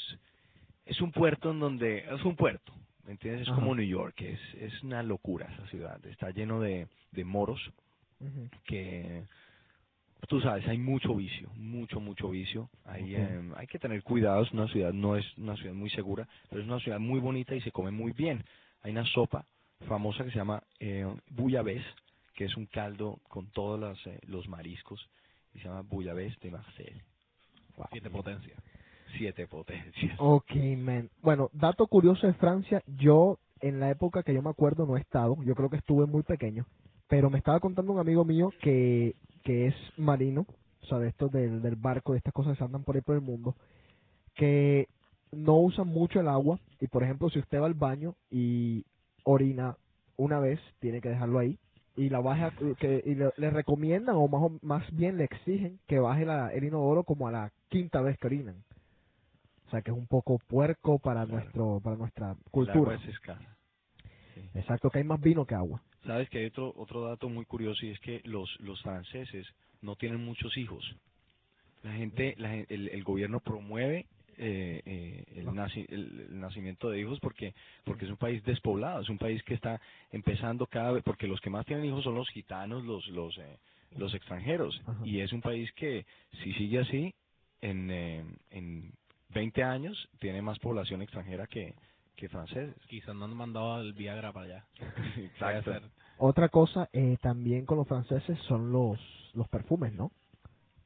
es 0.87 1.01
un 1.01 1.13
puerto 1.13 1.51
en 1.51 1.61
donde 1.61 1.99
es 1.99 2.25
un 2.25 2.37
puerto, 2.37 2.73
¿me 3.05 3.13
entiendes? 3.13 3.43
Es 3.43 3.49
Ajá. 3.49 3.57
como 3.61 3.75
New 3.75 3.87
York, 3.87 4.21
es, 4.23 4.41
es 4.61 4.83
una 4.83 5.03
locura 5.03 5.47
esa 5.53 5.67
ciudad. 5.69 6.05
Está 6.07 6.31
lleno 6.31 6.61
de, 6.61 6.89
de 7.13 7.25
moros 7.25 7.61
Ujú. 8.21 8.49
que 8.65 9.25
tú 10.27 10.41
sabes, 10.41 10.67
hay 10.69 10.79
mucho 10.79 11.15
vicio, 11.15 11.51
mucho, 11.57 12.01
mucho 12.01 12.31
vicio. 12.31 12.69
Hay, 12.85 13.15
em, 13.15 13.53
hay 13.57 13.67
que 13.67 13.79
tener 13.79 14.03
cuidado, 14.03 14.43
es 14.43 14.53
una 14.53 14.69
ciudad, 14.69 14.93
no 14.93 15.17
es 15.17 15.27
una 15.39 15.57
ciudad 15.57 15.75
muy 15.75 15.91
segura, 15.91 16.29
pero 16.49 16.63
es 16.63 16.69
una 16.69 16.81
ciudad 16.81 16.99
muy 16.99 17.21
bonita 17.21 17.55
y 17.55 17.61
se 17.61 17.73
come 17.73 17.91
muy 17.91 18.13
bien. 18.13 18.45
Hay 18.83 18.93
una 18.93 19.05
sopa 19.07 19.47
famosa 19.89 20.25
que 20.25 20.31
se 20.31 20.37
llama 20.37 20.63
eh, 20.81 21.07
bouillabaisse, 21.31 21.85
que 22.35 22.45
es 22.45 22.57
un 22.57 22.67
caldo 22.67 23.21
con 23.29 23.51
todos 23.51 23.79
los, 23.79 24.07
eh, 24.07 24.21
los 24.27 24.49
mariscos, 24.49 25.09
y 25.55 25.59
se 25.59 25.69
llama 25.69 25.83
bouillabaisse 25.83 26.39
de 26.41 26.51
Marseille. 26.51 27.03
Siete 27.91 28.11
potencias. 28.11 28.59
Siete 29.19 29.47
potencias. 29.47 30.17
Ok, 30.19 30.55
man. 30.77 31.11
Bueno, 31.23 31.51
dato 31.53 31.87
curioso 31.87 32.27
de 32.27 32.35
Francia, 32.35 32.83
yo 32.87 33.39
en 33.61 33.81
la 33.81 33.91
época 33.91 34.23
que 34.23 34.35
yo 34.35 34.43
me 34.43 34.51
acuerdo 34.51 34.87
no 34.87 34.97
he 34.97 35.01
estado, 35.01 35.37
yo 35.45 35.55
creo 35.55 35.71
que 35.71 35.77
estuve 35.77 36.07
muy 36.07 36.23
pequeño, 36.23 36.67
pero 37.09 37.31
me 37.31 37.39
estaba 37.39 37.61
contando 37.61 37.93
un 37.93 37.99
amigo 37.99 38.25
mío 38.25 38.51
que, 38.61 39.15
que 39.45 39.69
es 39.69 39.75
marino, 39.99 40.47
o 40.83 40.87
sea, 40.87 40.99
de 40.99 41.09
estos 41.09 41.31
del, 41.33 41.63
del 41.63 41.77
barco, 41.77 42.13
de 42.13 42.19
estas 42.19 42.35
cosas 42.35 42.59
que 42.59 42.65
andan 42.65 42.85
por 42.85 42.97
ahí 42.97 43.03
por 43.03 43.15
el 43.17 43.23
mundo, 43.23 43.55
que 44.35 44.89
no 45.33 45.57
usan 45.59 45.89
mucho 45.89 46.21
el 46.21 46.29
agua 46.29 46.59
y 46.81 46.87
por 46.89 47.03
ejemplo 47.05 47.29
si 47.31 47.39
usted 47.41 47.61
va 47.61 47.67
al 47.67 47.75
baño 47.75 48.15
y 48.31 48.85
orina 49.25 49.77
una 50.17 50.41
vez, 50.41 50.61
tiene 50.81 51.01
que 51.01 51.09
dejarlo 51.11 51.39
ahí 51.41 51.59
y 51.97 52.09
la 52.09 52.21
baja 52.21 52.53
que 52.79 53.03
y 53.05 53.15
le, 53.15 53.31
le 53.37 53.51
recomiendan 53.51 54.17
o 54.17 54.29
más 54.29 54.43
o- 54.43 54.59
más 54.63 54.91
bien 54.97 55.17
le 55.17 55.25
exigen 55.25 55.79
que 55.87 55.99
baje 56.01 56.25
la, 56.25 56.53
el 56.53 56.65
inodoro 56.65 57.05
como 57.05 57.29
a 57.29 57.33
la 57.33 57.53
quinta 57.69 58.01
vez 58.01 58.17
que 58.19 58.27
orinan. 58.29 58.57
O 59.67 59.71
sea 59.71 59.83
que 59.83 59.91
es 59.91 59.97
un 59.97 60.07
poco 60.07 60.39
puerco 60.49 60.99
para 60.99 61.25
Claro. 61.27 61.41
nuestro 61.41 61.81
para 61.81 61.97
nuestra 61.97 62.37
cultura. 62.51 62.75
Sí. 64.35 64.51
Exacto, 64.55 64.91
que 64.91 64.99
hay 64.99 65.05
más 65.05 65.21
vino 65.21 65.47
que 65.47 65.55
agua. 65.55 65.83
Sabes 66.07 66.29
que 66.31 66.39
hay 66.39 66.47
otro, 66.47 66.73
otro 66.77 67.03
dato 67.03 67.29
muy 67.29 67.47
curioso 67.47 67.85
y 67.87 67.91
es 67.91 68.01
que 68.01 68.21
los, 68.25 68.49
los 68.61 68.81
franceses 68.83 69.47
no 69.83 69.97
tienen 69.97 70.25
muchos 70.25 70.57
hijos. 70.57 70.85
La 71.83 71.93
gente, 71.95 72.35
la 72.39 72.55
el, 72.57 72.89
el 72.89 73.05
gobierno 73.05 73.41
promueve 73.41 74.07
eh, 74.39 74.83
eh, 74.87 75.25
el, 75.37 75.47
naci- 75.49 75.87
el- 75.91 76.27
el 76.31 76.41
nacimiento 76.41 76.91
de 76.91 77.01
hijos 77.01 77.21
porque 77.21 77.55
porque 77.85 78.05
es 78.07 78.11
un 78.11 78.17
país 78.19 78.43
despoblado, 78.45 79.03
es 79.03 79.09
un 79.09 79.19
país 79.19 79.43
que 79.45 79.55
está 79.55 79.81
empezando 80.13 80.67
cada 80.67 80.93
vez, 80.93 81.05
porque 81.05 81.29
los 81.29 81.41
que 81.41 81.51
más 81.51 81.67
tienen 81.67 81.87
hijos 81.87 82.05
son 82.05 82.15
los 82.17 82.29
gitanos, 82.31 82.85
los 82.85 83.07
los 83.09 83.37
eh, 83.39 83.59
los 83.97 84.15
extranjeros. 84.15 84.81
Ajá. 84.87 85.07
Y 85.07 85.21
es 85.21 85.33
un 85.33 85.41
país 85.43 85.73
que, 85.75 86.07
si 86.43 86.53
sigue 86.55 86.81
así, 86.81 87.15
en, 87.63 87.91
eh, 87.91 88.25
en 88.51 88.93
20 89.31 89.63
años 89.65 90.09
tiene 90.21 90.43
más 90.43 90.59
población 90.61 91.03
extranjera 91.03 91.47
que, 91.47 91.75
que 92.17 92.29
franceses. 92.29 92.75
Quizás 92.89 93.15
no 93.15 93.25
han 93.25 93.37
mandado 93.37 93.81
el 93.81 93.93
Viagra 93.93 94.33
para 94.33 94.47
allá. 94.47 94.65
Exacto. 95.17 95.73
Otra 96.19 96.49
cosa 96.49 96.89
eh, 96.93 97.17
también 97.21 97.67
con 97.67 97.79
los 97.79 97.89
franceses 97.89 98.39
son 98.49 98.73
los, 98.73 98.99
los 99.35 99.49
perfumes, 99.49 99.93
¿no? 99.95 100.13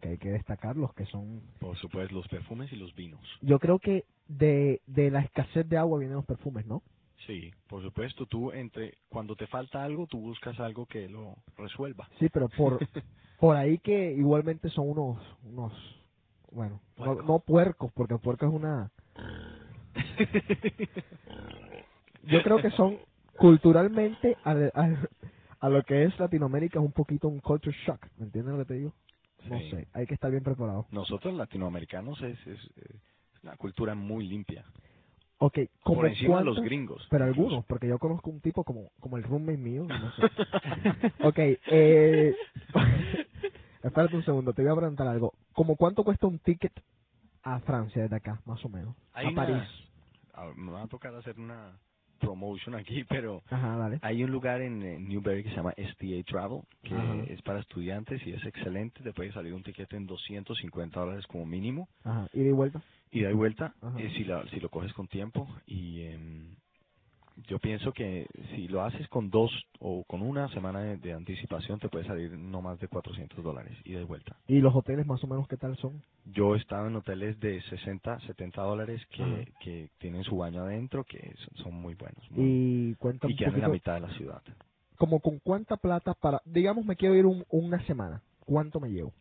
Que 0.00 0.10
hay 0.10 0.18
que 0.18 0.30
destacarlos, 0.30 0.94
que 0.94 1.06
son... 1.06 1.42
Por 1.58 1.76
supuesto, 1.78 2.14
los 2.14 2.28
perfumes 2.28 2.72
y 2.72 2.76
los 2.76 2.94
vinos. 2.94 3.20
Yo 3.42 3.58
creo 3.58 3.78
que 3.78 4.04
de, 4.28 4.80
de 4.86 5.10
la 5.10 5.20
escasez 5.20 5.68
de 5.68 5.76
agua 5.76 5.98
vienen 5.98 6.16
los 6.16 6.26
perfumes, 6.26 6.66
¿no? 6.66 6.82
Sí, 7.26 7.50
por 7.68 7.82
supuesto, 7.82 8.26
tú 8.26 8.52
entre 8.52 8.94
cuando 9.08 9.34
te 9.36 9.46
falta 9.48 9.82
algo, 9.82 10.06
tú 10.06 10.20
buscas 10.20 10.58
algo 10.60 10.86
que 10.86 11.08
lo 11.08 11.34
resuelva. 11.56 12.08
Sí, 12.20 12.28
pero 12.32 12.48
por, 12.48 12.78
por 13.40 13.56
ahí 13.56 13.78
que 13.78 14.12
igualmente 14.12 14.70
son 14.70 14.88
unos, 14.90 15.18
unos 15.44 15.72
bueno, 16.52 16.80
no, 16.96 17.04
Puercos. 17.04 17.26
no 17.26 17.38
puercos, 17.40 17.92
porque 17.92 18.16
puerco 18.18 18.46
es 18.46 18.52
una... 18.52 18.90
Yo 22.24 22.42
creo 22.42 22.60
que 22.60 22.70
son 22.72 22.98
culturalmente 23.36 24.36
al- 24.44 24.70
al- 24.74 25.08
a 25.60 25.68
lo 25.68 25.82
que 25.84 26.04
es 26.04 26.18
Latinoamérica 26.18 26.78
es 26.78 26.84
un 26.84 26.92
poquito 26.92 27.28
un 27.28 27.40
culture 27.40 27.76
shock, 27.86 28.06
¿me 28.18 28.26
entiendes 28.26 28.52
lo 28.54 28.58
que 28.60 28.64
te 28.66 28.74
digo? 28.74 28.94
No 29.48 29.58
Sí. 29.60 29.70
sé, 29.70 29.88
hay 29.92 30.06
que 30.06 30.14
estar 30.14 30.30
bien 30.30 30.42
preparado. 30.42 30.86
Nosotros 30.90 31.34
latinoamericanos 31.34 32.20
es, 32.22 32.38
es, 32.46 32.58
es 32.76 33.42
una 33.42 33.56
cultura 33.56 33.94
muy 33.94 34.26
limpia. 34.28 34.64
Ok, 35.38 35.58
como 35.82 36.00
Por 36.00 36.08
encima 36.08 36.40
de 36.40 36.44
los 36.46 36.60
gringos. 36.60 37.06
Pero 37.10 37.24
algunos, 37.24 37.64
porque 37.66 37.86
yo 37.88 37.98
conozco 37.98 38.30
un 38.30 38.40
tipo 38.40 38.64
como, 38.64 38.90
como 39.00 39.16
el 39.16 39.22
roommate 39.22 39.56
mío, 39.58 39.84
no 39.84 40.10
sé. 40.12 40.22
ok, 41.22 41.38
eh, 41.38 42.34
espérate 43.82 44.16
un 44.16 44.24
segundo, 44.24 44.52
te 44.52 44.62
voy 44.62 44.72
a 44.72 44.76
preguntar 44.76 45.06
algo. 45.06 45.32
¿Cómo 45.52 45.76
cuánto 45.76 46.02
cuesta 46.04 46.26
un 46.26 46.38
ticket 46.40 46.72
a 47.44 47.60
Francia 47.60 48.02
desde 48.02 48.16
acá, 48.16 48.42
más 48.46 48.62
o 48.64 48.68
menos? 48.68 48.96
Hay 49.14 49.26
a 49.26 49.30
una- 49.30 49.46
París. 49.46 49.68
Me 50.56 50.72
va 50.72 50.84
a 50.84 50.88
tocar 50.88 51.14
hacer 51.16 51.38
una 51.38 51.80
promotion 52.20 52.74
aquí, 52.76 53.04
pero 53.08 53.42
Ajá, 53.50 53.76
hay 54.00 54.24
un 54.24 54.30
lugar 54.32 54.62
en 54.62 54.82
eh, 54.82 54.98
Newberry 55.00 55.44
que 55.44 55.50
se 55.50 55.56
llama 55.56 55.72
STA 55.72 56.24
Travel, 56.26 56.62
que 56.82 56.94
Ajá. 56.96 57.24
es 57.32 57.42
para 57.42 57.60
estudiantes 57.60 58.26
y 58.26 58.32
es 58.32 58.44
excelente. 58.46 59.02
Te 59.02 59.12
puede 59.14 59.32
salir 59.32 59.54
un 59.54 59.62
tiquete 59.64 59.96
en 59.96 60.06
250 60.06 61.00
dólares 61.00 61.26
como 61.28 61.46
mínimo. 61.46 61.88
Ajá, 62.04 62.28
y 62.32 62.50
vuelta. 62.52 62.84
ida 63.12 63.30
y 63.30 63.34
vuelta 63.34 63.74
Ajá. 63.82 63.98
eh, 63.98 64.10
si, 64.16 64.24
la, 64.24 64.48
si 64.50 64.60
lo 64.60 64.70
coges 64.70 64.92
con 64.94 65.08
tiempo 65.08 65.48
y 65.66 66.02
em, 66.02 66.56
yo 67.48 67.58
pienso 67.58 67.92
que 67.92 68.26
si 68.54 68.68
lo 68.68 68.82
haces 68.84 69.08
con 69.08 69.30
dos 69.30 69.50
o 69.80 70.04
con 70.04 70.22
una 70.22 70.48
semana 70.48 70.80
de, 70.82 70.96
de 70.98 71.12
anticipación 71.12 71.78
te 71.78 71.88
puede 71.88 72.06
salir 72.06 72.32
no 72.32 72.62
más 72.62 72.78
de 72.80 72.88
400 72.88 73.42
dólares 73.44 73.76
y 73.84 73.94
vuelta. 74.04 74.36
¿Y 74.48 74.60
los 74.60 74.74
hoteles 74.74 75.06
más 75.06 75.22
o 75.24 75.26
menos 75.26 75.46
qué 75.48 75.56
tal 75.56 75.76
son? 75.78 76.02
yo 76.26 76.54
he 76.54 76.58
estado 76.58 76.88
en 76.88 76.96
hoteles 76.96 77.38
de 77.40 77.60
60 77.62 78.18
70 78.20 78.62
dólares 78.62 79.04
que, 79.10 79.46
que 79.60 79.90
tienen 79.98 80.24
su 80.24 80.36
baño 80.36 80.62
adentro 80.62 81.04
que 81.04 81.18
son, 81.36 81.64
son 81.64 81.74
muy 81.74 81.94
buenos 81.94 82.30
muy- 82.30 82.44
Y 82.90 82.94
cuenta 82.96 83.28
y 83.28 83.36
quedan 83.36 83.54
en 83.56 83.60
la 83.62 83.68
mitad 83.68 83.94
de 83.94 84.00
la 84.00 84.10
ciudad. 84.14 84.42
Como 84.96 85.20
con 85.20 85.38
cuánta 85.40 85.76
plata 85.76 86.14
para, 86.14 86.40
digamos 86.44 86.84
me 86.84 86.96
quiero 86.96 87.14
ir 87.16 87.26
un- 87.26 87.44
una 87.50 87.84
semana, 87.86 88.22
¿cuánto 88.40 88.80
me 88.80 88.90
llevo? 88.90 89.12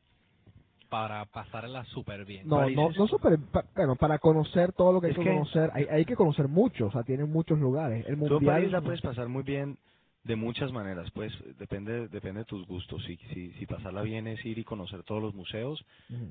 Para 0.90 1.26
pasarla 1.26 1.84
súper 1.86 2.26
bien. 2.26 2.48
No, 2.48 2.70
no, 2.70 2.90
no 2.92 3.08
super, 3.08 3.40
pa- 3.52 3.66
bueno, 3.76 3.96
para 3.98 4.20
conocer 4.20 4.74
todo 4.74 4.94
lo 4.94 5.02
que 5.02 5.08
hay 5.08 5.14
que 5.16 5.22
que- 5.24 5.30
conocer, 5.30 5.72
hay, 5.74 5.86
hay 5.86 6.06
que 6.06 6.16
conocer 6.16 6.48
mucho, 6.48 6.88
o 6.88 6.92
sea, 6.92 7.04
tienen 7.04 7.32
muchos 7.32 7.60
lugares. 7.60 8.06
El 8.08 8.16
Tú 8.16 8.20
mundial 8.20 8.54
París 8.54 8.72
la 8.72 8.82
puedes 8.82 9.02
pasar 9.02 9.28
muy 9.30 9.44
bien 9.44 9.78
de 10.24 10.36
muchas 10.36 10.72
maneras, 10.72 11.10
pues 11.14 11.34
depende 11.58 12.08
depende 12.10 12.42
de 12.42 12.46
tus 12.46 12.66
gustos. 12.68 13.04
Si, 13.06 13.18
si, 13.34 13.52
si 13.54 13.66
pasarla 13.66 14.02
bien 14.04 14.28
es 14.28 14.44
ir 14.46 14.58
y 14.60 14.64
conocer 14.66 15.04
todos 15.04 15.22
los 15.22 15.34
museos, 15.36 15.84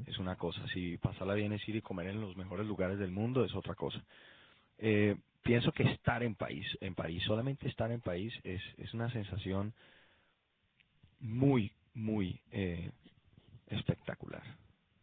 es 0.07 0.19
una 0.19 0.37
cosa. 0.37 0.67
Si 0.75 0.99
pasarla 0.99 1.35
bien 1.35 1.53
es 1.53 1.69
ir 1.69 1.77
y 1.77 1.83
comer 1.83 2.09
en 2.09 2.21
los 2.21 2.37
mejores 2.37 2.67
lugares 2.67 2.99
del 2.99 3.11
mundo, 3.13 3.45
es 3.45 3.55
otra 3.55 3.75
cosa. 3.75 4.03
Eh, 4.79 5.17
pienso 5.43 5.73
que 5.73 5.85
estar 5.85 6.23
en 6.23 6.35
París, 6.37 6.67
en 6.81 6.95
París, 6.95 7.23
solamente 7.25 7.69
estar 7.69 7.91
en 7.93 8.01
París 8.01 8.33
es, 8.45 8.63
es 8.79 8.95
una 8.95 9.11
sensación 9.11 9.75
muy, 11.21 11.73
muy 11.95 12.41
eh, 12.53 12.93
espectacular. 13.69 14.43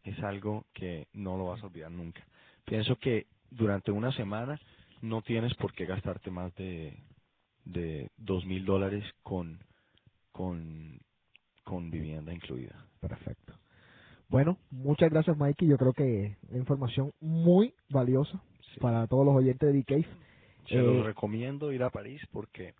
Es 0.03 0.19
algo 0.23 0.65
que 0.73 1.07
no 1.13 1.37
lo 1.37 1.45
vas 1.45 1.63
a 1.63 1.67
olvidar 1.67 1.91
nunca. 1.91 2.21
Pienso 2.65 2.97
que 2.97 3.27
durante 3.51 3.91
una 3.91 4.11
semana 4.13 4.59
no 5.01 5.21
tienes 5.21 5.53
por 5.55 5.73
qué 5.73 5.85
gastarte 5.85 6.31
más 6.31 6.53
de, 6.55 6.97
de 7.65 8.09
dos 8.17 8.45
mil 8.45 8.65
dólares 8.65 9.03
con, 9.23 9.59
con, 10.31 10.99
con 11.63 11.89
vivienda 11.91 12.33
incluida. 12.33 12.85
Perfecto. 12.99 13.53
Bueno, 14.29 14.57
muchas 14.71 15.09
gracias 15.11 15.37
Mikey, 15.37 15.67
yo 15.67 15.77
creo 15.77 15.93
que 15.93 16.37
información 16.53 17.13
muy 17.21 17.73
valiosa 17.89 18.41
Sí. 18.73 18.79
para 18.79 19.05
todos 19.07 19.23
los 19.25 19.35
oyentes 19.35 19.67
de 19.67 19.73
D-Cave. 19.73 20.07
Se 20.67 20.75
Eh, 20.75 20.81
los 20.81 21.05
recomiendo 21.05 21.71
ir 21.71 21.83
a 21.83 21.91
París 21.91 22.19
porque 22.31 22.73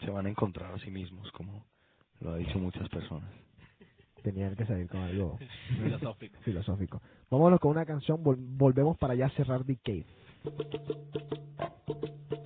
se 0.00 0.10
van 0.10 0.26
a 0.26 0.30
encontrar 0.30 0.74
a 0.74 0.78
sí 0.80 0.90
mismos, 0.90 1.30
como 1.32 1.64
lo 2.20 2.32
ha 2.32 2.36
dicho 2.36 2.58
muchas 2.58 2.86
personas. 2.90 3.30
Tenían 4.22 4.54
que 4.56 4.66
salir 4.66 4.88
con 4.88 5.00
algo 5.00 5.38
Filosófico. 5.82 6.38
filosófico. 6.42 7.02
Vámonos 7.30 7.60
con 7.60 7.70
una 7.72 7.86
canción, 7.86 8.22
vol- 8.24 8.36
volvemos 8.38 8.96
para 8.98 9.14
ya 9.14 9.28
cerrar 9.30 9.64
D-Cave. 9.64 10.04
Procura 10.44 12.37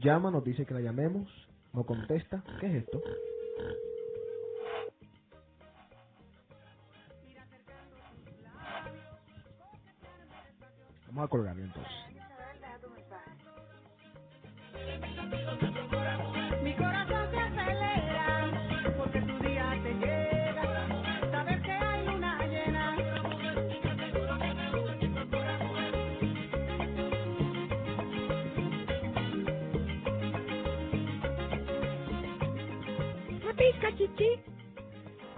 llama, 0.00 0.30
nos 0.32 0.44
dice 0.44 0.66
que 0.66 0.74
la 0.74 0.80
llamemos, 0.80 1.28
no 1.74 1.84
contesta. 1.84 2.44
¿Qué 2.60 2.66
es 2.68 2.84
esto? 2.84 3.02
Vamos 11.08 11.24
a 11.26 11.28
colgarlo 11.28 11.64
entonces. 11.64 12.09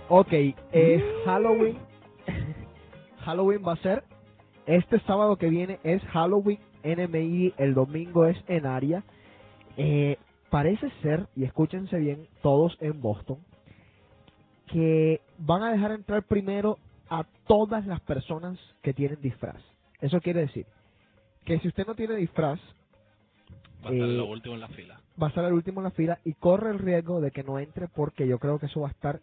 Ok, 0.09 0.33
eh, 0.33 1.23
Halloween. 1.25 1.79
Halloween 3.25 3.63
va 3.67 3.73
a 3.75 3.77
ser. 3.77 4.05
Este 4.67 5.01
sábado 5.01 5.37
que 5.37 5.49
viene 5.49 5.79
es 5.83 6.03
Halloween 6.05 6.59
NMI. 6.85 7.55
El 7.57 7.75
domingo 7.75 8.27
es 8.27 8.37
en 8.49 8.67
Aria. 8.67 9.05
Eh, 9.77 10.19
parece 10.51 10.91
ser, 11.03 11.27
y 11.35 11.45
escúchense 11.45 11.97
bien, 11.97 12.27
todos 12.43 12.77
en 12.81 13.01
Boston, 13.01 13.39
que 14.67 15.21
van 15.39 15.63
a 15.63 15.73
dejar 15.73 15.93
entrar 15.93 16.23
primero 16.25 16.79
a 17.09 17.25
todas 17.47 17.87
las 17.87 18.01
personas 18.01 18.59
que 18.83 18.93
tienen 18.93 19.21
disfraz. 19.21 19.63
Eso 20.01 20.21
quiere 20.21 20.41
decir 20.41 20.67
que 21.45 21.59
si 21.59 21.69
usted 21.69 21.87
no 21.87 21.95
tiene 21.95 22.17
disfraz, 22.17 22.61
Va 23.85 23.91
a 23.91 23.93
estar 23.93 24.09
Eh, 24.09 24.13
lo 24.17 24.27
último 24.27 24.55
en 24.55 24.61
la 24.61 24.69
fila. 24.69 25.01
va 25.21 25.27
a 25.27 25.29
estar 25.31 25.45
el 25.45 25.53
último 25.53 25.81
en 25.81 25.85
la 25.85 25.91
fila 25.91 26.19
y 26.25 26.35
corre 26.35 26.71
el 26.71 26.79
riesgo 26.79 27.21
de 27.21 27.31
que 27.31 27.43
no 27.43 27.59
entre 27.59 27.89
porque 27.89 28.27
yo 28.29 28.39
creo 28.39 28.59
que 28.59 28.67
eso 28.67 28.81
va 28.81 28.89
a 28.89 28.93
estar 28.93 29.21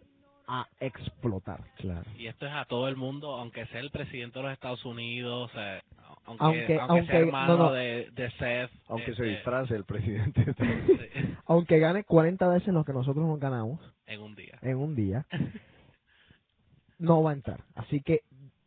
a 0.52 0.68
explotar. 0.80 1.64
Claro. 1.78 2.10
Y 2.18 2.26
esto 2.26 2.48
es 2.48 2.52
a 2.52 2.66
todo 2.66 2.88
el 2.88 2.96
mundo, 2.96 3.36
aunque 3.36 3.68
sea 3.68 3.82
el 3.82 3.92
presidente 3.92 4.40
de 4.40 4.44
los 4.46 4.54
Estados 4.54 4.84
Unidos, 4.84 5.52
eh, 5.56 5.80
aunque, 6.26 6.44
Aunque- 6.44 6.80
aunque, 6.80 7.06
sea 7.06 7.20
hermano 7.20 7.58
no, 7.58 7.64
no. 7.66 7.72
De, 7.72 8.10
de 8.12 8.32
Seth. 8.32 8.72
Aunque 8.88 9.06
se 9.06 9.12
este, 9.12 9.24
disfrace 9.26 9.76
el 9.76 9.84
presidente. 9.86 10.44
sí, 10.58 11.36
Aunque 11.46 11.78
gane 11.80 12.04
40 12.04 12.48
veces 12.48 12.74
lo 12.74 12.84
que 12.84 12.94
nosotros 12.94 13.26
nos 13.28 13.40
ganamos 13.40 13.80
en 14.08 14.22
un 14.22 14.34
día. 14.36 14.58
en 14.64 14.78
un 14.78 14.96
día, 14.96 15.26
no 16.98 17.24
va 17.24 17.32
a 17.32 17.34
entrar. 17.34 17.64
Así 17.76 18.02
que 18.02 18.22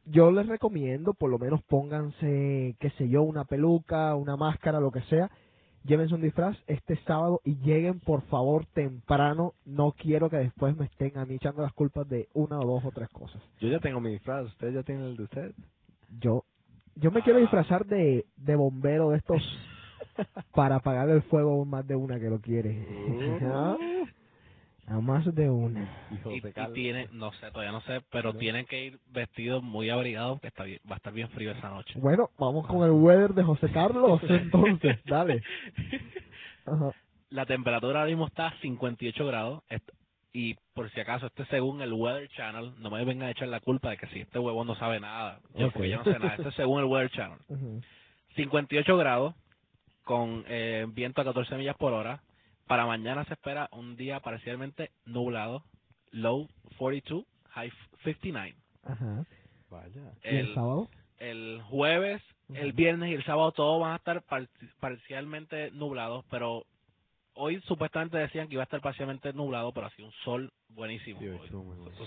yo 0.05 0.30
les 0.30 0.47
recomiendo, 0.47 1.14
por 1.14 1.30
lo 1.30 1.38
menos 1.38 1.62
pónganse, 1.64 2.76
qué 2.80 2.90
sé 2.99 3.09
yo, 3.09 3.22
una 3.22 3.45
peluca, 3.45 4.14
una 4.14 4.36
máscara, 4.36 4.80
lo 4.80 4.90
que 4.90 5.03
sea. 5.03 5.30
Llévense 5.85 6.14
un 6.14 6.22
disfraz 6.22 6.57
este 6.66 6.97
sábado 7.05 7.41
y 7.45 7.57
lleguen 7.59 8.01
por 8.01 8.22
favor 8.28 8.66
temprano. 8.74 9.55
No 9.64 9.93
quiero 9.93 10.30
que 10.30 10.39
después 10.39 10.76
me 10.76 10.87
estén 10.87 11.18
a 11.18 11.26
mí 11.26 11.37
echando 11.37 11.62
las 11.62 11.72
culpas 11.74 12.09
de 12.09 12.28
una 12.35 12.59
o 12.61 12.66
dos 12.66 12.85
o 12.85 12.93
tres 12.93 13.09
cosas. 13.11 13.43
Yo 13.61 13.68
ya 13.68 13.80
tengo 13.80 14.01
mi 14.01 14.12
disfraz. 14.12 14.47
¿Ustedes 14.47 14.74
ya 14.74 14.83
tienen 14.85 15.05
el 15.07 15.16
de 15.16 15.24
ustedes? 15.24 15.57
Yo 16.20 16.45
yo 16.97 17.11
me 17.11 17.22
quiero 17.22 17.39
disfrazar 17.41 17.87
de, 17.87 18.26
de 18.37 18.57
bombero 18.57 19.11
de 19.11 19.18
estos 19.18 19.43
para 20.55 20.76
apagar 20.76 21.09
el 21.11 21.22
fuego 21.24 21.64
más 21.64 21.87
de 21.87 21.97
una 21.97 22.20
que 22.20 22.30
lo 22.30 22.41
quiere. 22.41 22.87
¿Ah? 23.43 23.76
A 23.78 23.91
más 25.03 25.34
de 25.34 25.50
una. 25.50 25.88
Y, 26.30 26.36
y 26.36 26.72
tiene, 26.72 27.09
no 27.12 27.32
sé, 27.32 27.50
todavía 27.50 27.72
no 27.72 27.80
sé, 27.82 28.00
pero 28.11 28.34
tienen 28.34 28.66
que 28.66 28.84
ir 28.86 28.98
vestidos 29.11 29.62
muy 29.62 29.90
abrigados, 29.90 30.40
que 30.40 30.48
está 30.48 30.64
bien, 30.64 30.80
va 30.90 30.94
a 30.94 30.98
estar 30.98 31.12
bien 31.12 31.28
frío 31.30 31.50
esa 31.53 31.68
noche. 31.70 31.98
Bueno, 31.98 32.30
vamos 32.38 32.66
con 32.66 32.84
el 32.84 32.92
weather 32.92 33.34
de 33.34 33.42
José 33.42 33.70
Carlos, 33.70 34.20
entonces, 34.28 34.98
dale. 35.05 35.42
Ajá. 36.66 36.90
La 37.30 37.46
temperatura 37.46 38.00
ahora 38.00 38.11
mismo 38.11 38.26
está 38.26 38.48
a 38.48 38.59
58 38.61 39.26
grados. 39.26 39.62
Y 40.34 40.55
por 40.74 40.90
si 40.90 41.00
acaso, 41.00 41.26
este 41.26 41.44
según 41.46 41.82
el 41.82 41.92
Weather 41.92 42.28
Channel, 42.30 42.72
no 42.78 42.90
me 42.90 43.05
vengan 43.05 43.28
a 43.28 43.30
echar 43.32 43.48
la 43.48 43.61
culpa 43.61 43.90
de 43.90 43.98
que 43.98 44.07
si 44.09 44.20
este 44.20 44.38
huevón 44.38 44.66
no 44.66 44.74
sabe 44.76 44.98
nada. 45.00 45.40
Yo, 45.55 45.66
Ok. 45.66 45.72
porque 45.74 45.90
yo 45.90 45.98
no 45.98 46.05
sé 46.05 46.18
nada. 46.18 46.34
Este 46.36 46.48
es 46.48 46.55
según 46.55 46.80
el 46.80 46.86
Weather 46.86 47.11
Channel. 47.11 47.38
Ujú. 47.48 47.80
58 48.36 48.96
grados 48.96 49.34
con 50.05 50.44
eh, 50.48 50.86
viento 50.88 51.20
a 51.20 51.24
14 51.24 51.57
millas 51.57 51.76
por 51.76 51.92
hora. 51.92 52.22
Para 52.66 52.86
mañana 52.86 53.24
se 53.26 53.34
espera 53.34 53.68
un 53.72 53.96
día 53.96 54.20
parcialmente 54.20 54.90
nublado, 55.04 55.64
low 56.12 56.48
42, 56.78 57.24
high 57.50 57.72
59. 58.04 58.54
Ajá. 58.84 59.24
Vaya. 59.70 60.12
¿Y 60.24 60.28
el 60.28 60.36
El, 60.48 60.54
sábado? 60.54 60.88
el 61.18 61.62
jueves, 61.68 62.22
el 62.54 62.72
viernes 62.72 63.10
y 63.10 63.14
el 63.14 63.24
sábado 63.24 63.52
todos 63.52 63.80
van 63.80 63.92
a 63.92 63.96
estar 63.96 64.22
par- 64.22 64.48
parcialmente 64.80 65.70
nublados, 65.72 66.24
pero 66.30 66.64
hoy 67.35 67.61
supuestamente 67.62 68.18
decían 68.18 68.49
que 68.49 68.55
iba 68.55 68.62
a 68.62 68.64
estar 68.64 68.80
parcialmente 68.80 69.33
nublado, 69.33 69.72
pero 69.72 69.87
así 69.87 70.03
un 70.03 70.12
sol 70.24 70.53
buenísimo. 70.68 71.20
Sí, 71.20 71.28
hoy. 71.28 71.49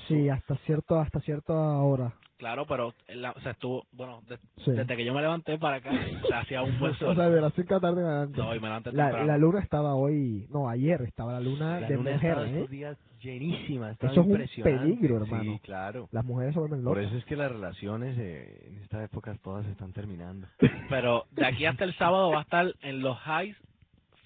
Sí, 0.08 0.30
hasta 0.30 0.56
cierto 0.66 1.00
hasta 1.00 1.20
cierta 1.22 1.54
hora. 1.54 2.14
Claro, 2.38 2.66
pero 2.68 2.94
la- 3.08 3.32
o 3.32 3.40
sea, 3.40 3.52
estuvo, 3.54 3.86
bueno, 3.94 4.22
de- 4.28 4.38
Sí. 4.58 4.72
desde 4.72 4.98
que 4.98 5.06
yo 5.06 5.14
me 5.14 5.22
levanté 5.22 5.58
para 5.58 5.78
acá, 5.78 5.92
o 6.22 6.28
sea, 6.28 6.40
hacía 6.42 6.62
un 6.64 6.78
buen 6.80 6.94
sol. 7.00 7.10
O 7.12 7.16
sea, 7.16 7.30
de 7.30 7.40
las 7.40 7.54
5 7.54 7.68
de 7.70 7.76
la 7.76 7.80
tarde 7.80 8.02
en 8.02 8.08
adelante. 8.08 8.38
no, 8.38 8.56
y 8.56 8.60
me 8.60 8.68
levanté 8.68 8.92
la, 8.92 9.24
la 9.24 9.38
luna 9.38 9.60
estaba 9.62 9.96
hoy, 9.96 10.46
no, 10.52 10.68
ayer 10.68 11.02
estaba 11.04 11.32
la 11.34 11.40
luna 11.40 11.80
La 11.80 11.88
de 11.88 11.96
luna 11.96 12.12
mujer, 12.12 12.30
estaba 12.32 12.48
¿eh? 12.48 12.52
estos 12.56 12.70
días 12.70 12.98
llenísima. 13.22 13.92
estaba 13.92 14.12
Eso 14.12 14.22
es 14.22 14.28
un 14.58 14.64
peligro, 14.64 15.16
hermano. 15.24 15.44
Sí, 15.54 15.60
claro. 15.60 16.10
Las 16.12 16.26
mujeres 16.26 16.54
se 16.54 16.60
vuelven 16.60 16.84
Por 16.84 16.98
locas. 16.98 17.10
eso 17.12 17.18
es 17.20 17.26
que 17.26 17.36
las 17.38 17.52
relaciones 17.52 18.18
eh, 18.20 18.68
en 18.68 18.78
esta 18.84 19.02
época 19.02 19.34
todas 19.42 19.66
están 19.68 19.94
terminando. 19.94 20.46
Pero 20.90 21.26
de 21.32 21.46
aquí 21.46 21.66
hasta 21.66 21.86
el 21.86 21.96
sábado 21.96 22.32
va 22.32 22.40
a 22.40 22.44
estar 22.44 22.74
en 22.82 23.00
los 23.02 23.18
highs 23.26 23.56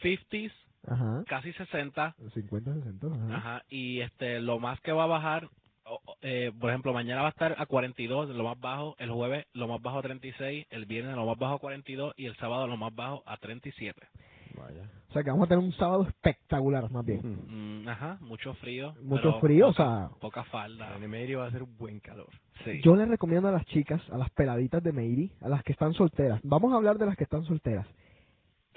50s, 0.02 0.52
Ajá. 0.90 1.24
casi 1.28 1.52
60, 1.54 2.16
50, 2.34 2.74
60. 2.74 3.08
Ajá. 3.08 3.36
ajá, 3.38 3.64
y 3.70 4.02
este 4.02 4.40
lo 4.42 4.60
más 4.60 4.80
que 4.82 4.92
va 4.92 5.04
a 5.04 5.08
bajar, 5.08 5.50
o- 5.86 6.00
o, 6.06 6.16
eh, 6.22 6.52
por 6.60 6.70
ejemplo, 6.70 6.94
mañana 6.94 7.22
va 7.22 7.28
a 7.28 7.32
estar 7.32 7.56
a 7.58 7.66
42, 7.66 8.30
lo 8.30 8.44
más 8.44 8.60
bajo, 8.60 8.96
el 9.00 9.10
jueves 9.12 9.46
lo 9.54 9.68
más 9.68 9.82
bajo 9.82 10.00
a 10.00 10.02
36, 10.04 10.68
el 10.70 10.86
viernes 10.86 11.16
lo 11.16 11.26
más 11.26 11.38
bajo 11.38 11.56
a 11.56 11.60
42 11.60 12.14
y 12.18 12.26
el 12.26 12.36
sábado 12.38 12.68
lo 12.68 12.78
más 12.78 12.94
bajo 12.94 13.24
a 13.26 13.38
37. 13.38 14.00
Vaya. 14.58 14.90
O 15.10 15.14
sea, 15.14 15.24
que 15.24 15.30
vamos 15.32 15.46
a 15.46 15.50
tener 15.50 15.64
un 15.64 15.72
sábado 15.74 16.04
espectacular, 16.08 16.92
más 16.92 17.06
bien. 17.06 17.22
Mm, 17.84 17.88
ajá, 17.88 18.18
mucho 18.22 18.54
frío. 18.56 18.94
Mucho 19.02 19.40
frío, 19.40 19.70
o 19.70 19.72
poca- 19.72 19.84
sea, 19.84 20.10
Poca 20.20 20.44
falda. 20.46 20.96
En 20.96 21.10
medio 21.10 21.40
va 21.40 21.48
a 21.48 21.52
ser 21.52 21.64
un 21.64 21.76
buen 21.78 22.00
calor. 22.00 22.28
Sí. 22.66 22.82
Yo 22.84 22.96
les 22.96 23.08
recomiendo 23.08 23.48
a 23.48 23.52
las 23.52 23.66
chicas, 23.68 24.02
a 24.12 24.18
las 24.18 24.30
peladitas 24.32 24.84
de 24.84 24.92
Meiri, 24.92 25.32
a 25.42 25.50
las 25.50 25.64
que 25.64 25.72
están 25.72 25.94
solteras. 25.94 26.42
Vamos 26.44 26.74
a 26.74 26.76
hablar 26.76 26.98
de 26.98 27.06
las 27.06 27.16
que 27.16 27.24
están 27.24 27.44
solteras. 27.46 27.88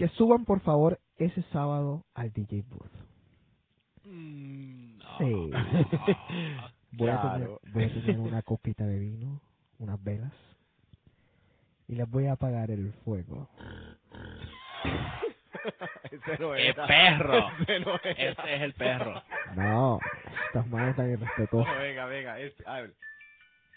Que 0.03 0.09
suban, 0.09 0.45
por 0.45 0.59
favor, 0.63 0.99
ese 1.17 1.43
sábado 1.53 2.05
al 2.15 2.33
DJ 2.33 2.63
booth. 2.63 2.91
Mm, 4.05 4.99
no. 4.99 5.19
Sí. 5.19 5.33
Voy, 6.91 7.09
a 7.09 7.23
tener, 7.23 7.47
Claro. 7.47 7.61
voy 7.73 7.85
a 7.85 7.89
tener 7.89 8.19
una 8.19 8.43
copita 8.43 8.85
de 8.85 8.99
vino, 8.99 9.41
unas 9.79 10.03
velas, 10.03 10.33
y 11.87 11.95
les 11.95 12.11
voy 12.11 12.27
a 12.27 12.33
apagar 12.33 12.73
el 12.73 12.93
fuego. 13.05 13.49
Ese 16.11 16.37
no 16.41 16.53
¡Qué 16.55 16.75
perro! 16.75 17.49
Ese 17.61 17.79
no 17.79 17.95
era. 18.03 18.11
Ese 18.11 18.55
es 18.57 18.63
el 18.63 18.75
perro. 18.75 19.23
No, 19.55 20.01
estas 20.47 20.67
manos 20.67 20.91
están 20.91 21.13
irrespetuosas. 21.13 21.75
No, 21.77 21.81
venga, 21.81 22.07
venga. 22.07 22.41
Este, 22.41 22.65
hable. 22.67 22.95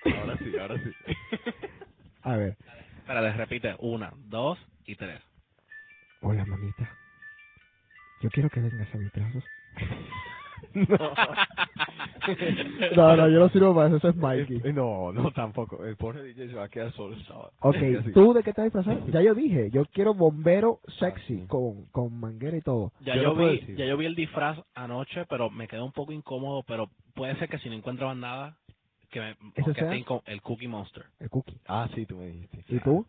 Ahora 0.05 0.38
sí, 0.39 0.57
ahora 0.59 0.76
sí. 0.80 0.91
A 2.23 2.36
ver, 2.36 2.57
Espérate, 2.97 3.32
repite. 3.34 3.76
Una, 3.78 4.11
dos 4.15 4.57
y 4.88 4.95
tres. 4.95 5.21
Hola 6.26 6.43
mamita. 6.45 6.89
Yo 8.21 8.30
quiero 8.32 8.49
que 8.49 8.59
vengas 8.59 8.93
a 8.93 8.97
mis 8.97 9.11
brazos. 9.11 9.43
No. 10.73 10.97
No, 12.95 13.15
no, 13.15 13.30
yo 13.30 13.39
no 13.39 13.49
sirvo 13.49 13.76
para 13.76 13.88
eso, 13.88 13.97
eso 13.97 14.09
es 14.09 14.15
Mikey. 14.15 14.73
No, 14.73 15.11
no, 15.13 15.32
tampoco. 15.32 15.86
El 15.86 15.95
pobre 15.95 16.23
DJ 16.23 16.49
se 16.49 16.55
va 16.55 16.63
a 16.65 16.69
quedar 16.69 16.91
solo 16.93 17.13
el 17.15 17.23
sábado. 17.26 17.51
Ok. 17.59 17.78
¿tú 18.13 18.34
de 18.34 18.41
qué 18.41 18.51
te 18.51 18.61
vas 18.61 18.76
a 18.76 18.80
disfrazar? 18.80 19.11
Ya 19.11 19.21
yo 19.21 19.36
dije, 19.36 19.69
yo 19.71 19.86
quiero 19.86 20.13
bombero 20.15 20.80
sexy, 20.99 21.45
con, 21.47 21.86
con 21.91 22.19
manguera 22.19 22.57
y 22.57 22.61
todo. 22.61 22.91
Ya 23.01 23.15
Yo 23.15 23.36
vi, 23.36 23.59
decir. 23.59 23.76
ya 23.76 23.86
yo 23.86 23.95
vi 23.95 24.05
el 24.05 24.15
disfraz 24.15 24.57
anoche, 24.73 25.26
pero 25.30 25.49
me 25.49 25.67
quedó 25.67 25.86
un 25.86 25.91
poco 25.91 26.11
incómodo, 26.13 26.63
pero 26.63 26.89
puede 27.13 27.36
ser 27.38 27.47
que 27.47 27.59
si 27.59 27.69
no 27.69 27.76
encuentro 27.76 28.07
más 28.07 28.17
nada, 28.17 28.57
que 29.11 29.19
me 29.19 29.32
¿Ese 29.55 29.73
que 29.73 29.82
sea? 29.82 29.93
el 30.26 30.41
Cookie 30.41 30.67
Monster. 30.67 31.05
El 31.19 31.30
cookie. 31.30 31.57
Ah, 31.67 31.88
sí, 31.93 32.05
tú 32.05 32.17
me 32.17 32.28
dijiste. 32.28 32.63
¿Y 32.69 32.80
tú? 32.80 33.05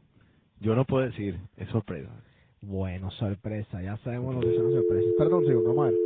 Yo 0.61 0.75
no 0.75 0.85
puedo 0.85 1.07
decir. 1.07 1.39
Es 1.57 1.69
sorpresa. 1.71 2.11
Bueno, 2.67 3.11
sorpresa, 3.13 3.81
ya 3.81 3.97
sabemos 3.99 4.35
lo 4.35 4.41
que 4.41 4.57
son 4.57 4.73
sorpresas. 4.73 5.13
Perdón, 5.17 5.39
un 5.41 5.47
segundo, 5.47 5.69
vamos 5.75 5.87
a 5.87 5.91
ver. 5.93 6.01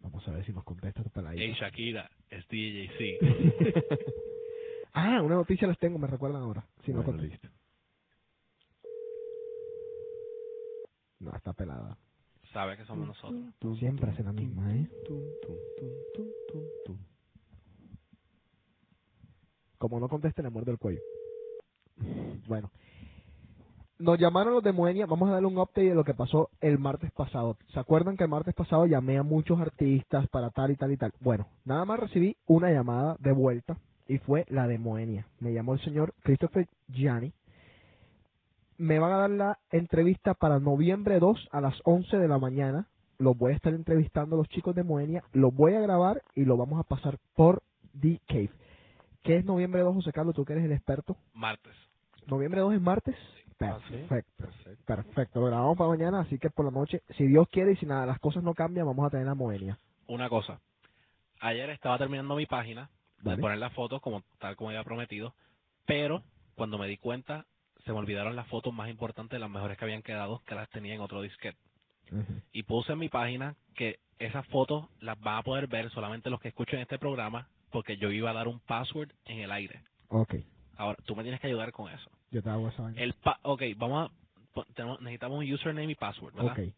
Vamos 0.00 0.28
a 0.28 0.30
ver 0.32 0.46
si 0.46 0.52
nos 0.52 0.64
contesta 0.64 1.02
tu 1.02 1.08
Hey 1.08 1.12
peladita. 1.14 1.58
Shakira, 1.58 2.10
es 2.30 2.46
DJC. 2.48 3.18
ah, 4.92 5.20
una 5.22 5.34
noticia 5.36 5.66
les 5.66 5.78
tengo, 5.78 5.98
me 5.98 6.06
recuerdan 6.06 6.42
ahora. 6.42 6.64
Si 6.84 6.92
no, 6.92 7.02
Bueno, 7.02 7.18
contesta. 7.18 7.50
no, 11.18 11.34
está 11.34 11.52
pelada. 11.52 11.98
Sabe 12.52 12.76
que 12.76 12.84
somos 12.84 13.08
nosotros. 13.08 13.42
Siempre 13.78 14.10
hace 14.10 14.22
la 14.22 14.32
misma, 14.32 14.72
¿eh? 14.76 14.88
Tum, 15.06 15.20
tum, 15.42 15.56
tum, 15.78 15.88
tum, 16.14 16.26
tum, 16.48 16.64
tum. 16.84 16.98
Como 19.78 19.98
no 19.98 20.08
conteste, 20.08 20.42
le 20.42 20.50
muerdo 20.50 20.70
el 20.70 20.78
cuello. 20.78 21.00
Bueno. 22.46 22.70
Nos 24.02 24.18
llamaron 24.18 24.54
los 24.54 24.64
de 24.64 24.72
Moenia, 24.72 25.06
vamos 25.06 25.28
a 25.28 25.34
darle 25.34 25.46
un 25.46 25.58
update 25.58 25.88
de 25.88 25.94
lo 25.94 26.02
que 26.02 26.12
pasó 26.12 26.50
el 26.60 26.78
martes 26.78 27.12
pasado. 27.12 27.56
¿Se 27.72 27.78
acuerdan 27.78 28.16
que 28.16 28.24
el 28.24 28.30
martes 28.30 28.52
pasado 28.52 28.84
llamé 28.84 29.16
a 29.16 29.22
muchos 29.22 29.60
artistas 29.60 30.26
para 30.28 30.50
tal 30.50 30.72
y 30.72 30.76
tal 30.76 30.90
y 30.90 30.96
tal? 30.96 31.12
Bueno, 31.20 31.46
nada 31.64 31.84
más 31.84 32.00
recibí 32.00 32.36
una 32.46 32.72
llamada 32.72 33.16
de 33.20 33.30
vuelta 33.30 33.76
y 34.08 34.18
fue 34.18 34.44
la 34.48 34.66
de 34.66 34.78
Moenia. 34.78 35.26
Me 35.38 35.52
llamó 35.52 35.74
el 35.74 35.80
señor 35.82 36.14
Christopher 36.24 36.66
Gianni. 36.88 37.32
Me 38.76 38.98
van 38.98 39.12
a 39.12 39.18
dar 39.18 39.30
la 39.30 39.58
entrevista 39.70 40.34
para 40.34 40.58
noviembre 40.58 41.20
2 41.20 41.50
a 41.52 41.60
las 41.60 41.80
11 41.84 42.18
de 42.18 42.26
la 42.26 42.38
mañana. 42.38 42.88
Los 43.18 43.38
voy 43.38 43.52
a 43.52 43.56
estar 43.56 43.72
entrevistando 43.72 44.34
a 44.34 44.38
los 44.38 44.48
chicos 44.48 44.74
de 44.74 44.82
Moenia. 44.82 45.22
Los 45.32 45.54
voy 45.54 45.74
a 45.74 45.80
grabar 45.80 46.22
y 46.34 46.44
lo 46.44 46.56
vamos 46.56 46.80
a 46.80 46.88
pasar 46.88 47.18
por 47.36 47.62
The 48.00 48.20
Cave. 48.26 48.50
¿Qué 49.22 49.36
es 49.36 49.44
noviembre 49.44 49.82
2, 49.82 49.94
José 49.94 50.12
Carlos? 50.12 50.34
Tú 50.34 50.44
que 50.44 50.54
eres 50.54 50.64
el 50.64 50.72
experto. 50.72 51.16
Martes. 51.34 51.72
Noviembre 52.26 52.60
2 52.60 52.74
es 52.74 52.80
martes. 52.80 53.16
Sí. 53.36 53.41
Perfecto. 53.68 54.48
Perfecto. 54.86 55.40
Lo 55.40 55.46
grabamos 55.46 55.76
para 55.76 55.90
mañana, 55.90 56.20
así 56.20 56.38
que 56.38 56.50
por 56.50 56.64
la 56.64 56.70
noche, 56.70 57.02
si 57.16 57.26
Dios 57.26 57.48
quiere 57.48 57.72
y 57.72 57.76
si 57.76 57.86
nada, 57.86 58.06
las 58.06 58.18
cosas 58.18 58.42
no 58.42 58.54
cambian, 58.54 58.86
vamos 58.86 59.06
a 59.06 59.10
tener 59.10 59.26
la 59.26 59.34
Moenia. 59.34 59.78
Una 60.06 60.28
cosa. 60.28 60.60
Ayer 61.40 61.70
estaba 61.70 61.98
terminando 61.98 62.36
mi 62.36 62.46
página 62.46 62.90
de 63.22 63.36
poner 63.36 63.58
las 63.58 63.72
fotos 63.72 64.00
como 64.00 64.22
tal 64.38 64.56
como 64.56 64.70
había 64.70 64.84
prometido, 64.84 65.34
pero 65.86 66.22
cuando 66.54 66.78
me 66.78 66.88
di 66.88 66.96
cuenta 66.96 67.46
se 67.84 67.92
me 67.92 67.98
olvidaron 67.98 68.36
las 68.36 68.46
fotos 68.48 68.72
más 68.72 68.88
importantes, 68.88 69.40
las 69.40 69.50
mejores 69.50 69.76
que 69.76 69.84
habían 69.84 70.02
quedado, 70.02 70.40
que 70.46 70.54
las 70.54 70.68
tenía 70.70 70.94
en 70.94 71.00
otro 71.00 71.20
disquete. 71.22 71.58
Y 72.52 72.64
puse 72.64 72.92
en 72.92 72.98
mi 72.98 73.08
página 73.08 73.56
que 73.74 73.98
esas 74.18 74.46
fotos 74.48 74.86
las 75.00 75.18
van 75.18 75.38
a 75.38 75.42
poder 75.42 75.66
ver 75.66 75.90
solamente 75.90 76.30
los 76.30 76.40
que 76.40 76.48
escuchen 76.48 76.80
este 76.80 76.98
programa, 76.98 77.48
porque 77.70 77.96
yo 77.96 78.10
iba 78.10 78.30
a 78.30 78.34
dar 78.34 78.48
un 78.48 78.60
password 78.60 79.10
en 79.24 79.40
el 79.40 79.50
aire. 79.50 79.82
Ok, 80.08 80.34
Ahora, 80.76 80.98
tú 81.04 81.14
me 81.16 81.22
tienes 81.22 81.40
que 81.40 81.46
ayudar 81.48 81.72
con 81.72 81.90
eso. 81.92 82.10
yo 82.30 82.42
te 82.42 82.50
hago 82.50 82.68
esa 82.68 82.82
vaina. 82.82 83.00
El 83.00 83.14
pa 83.14 83.38
ok, 83.42 83.62
vamos 83.76 84.10
a... 84.10 84.62
tenemos- 84.74 85.00
necesitamos 85.00 85.38
un 85.38 85.52
username 85.52 85.92
y 85.92 85.94
password, 85.94 86.34
¿verdad? 86.34 86.52
Ok, 86.52 86.74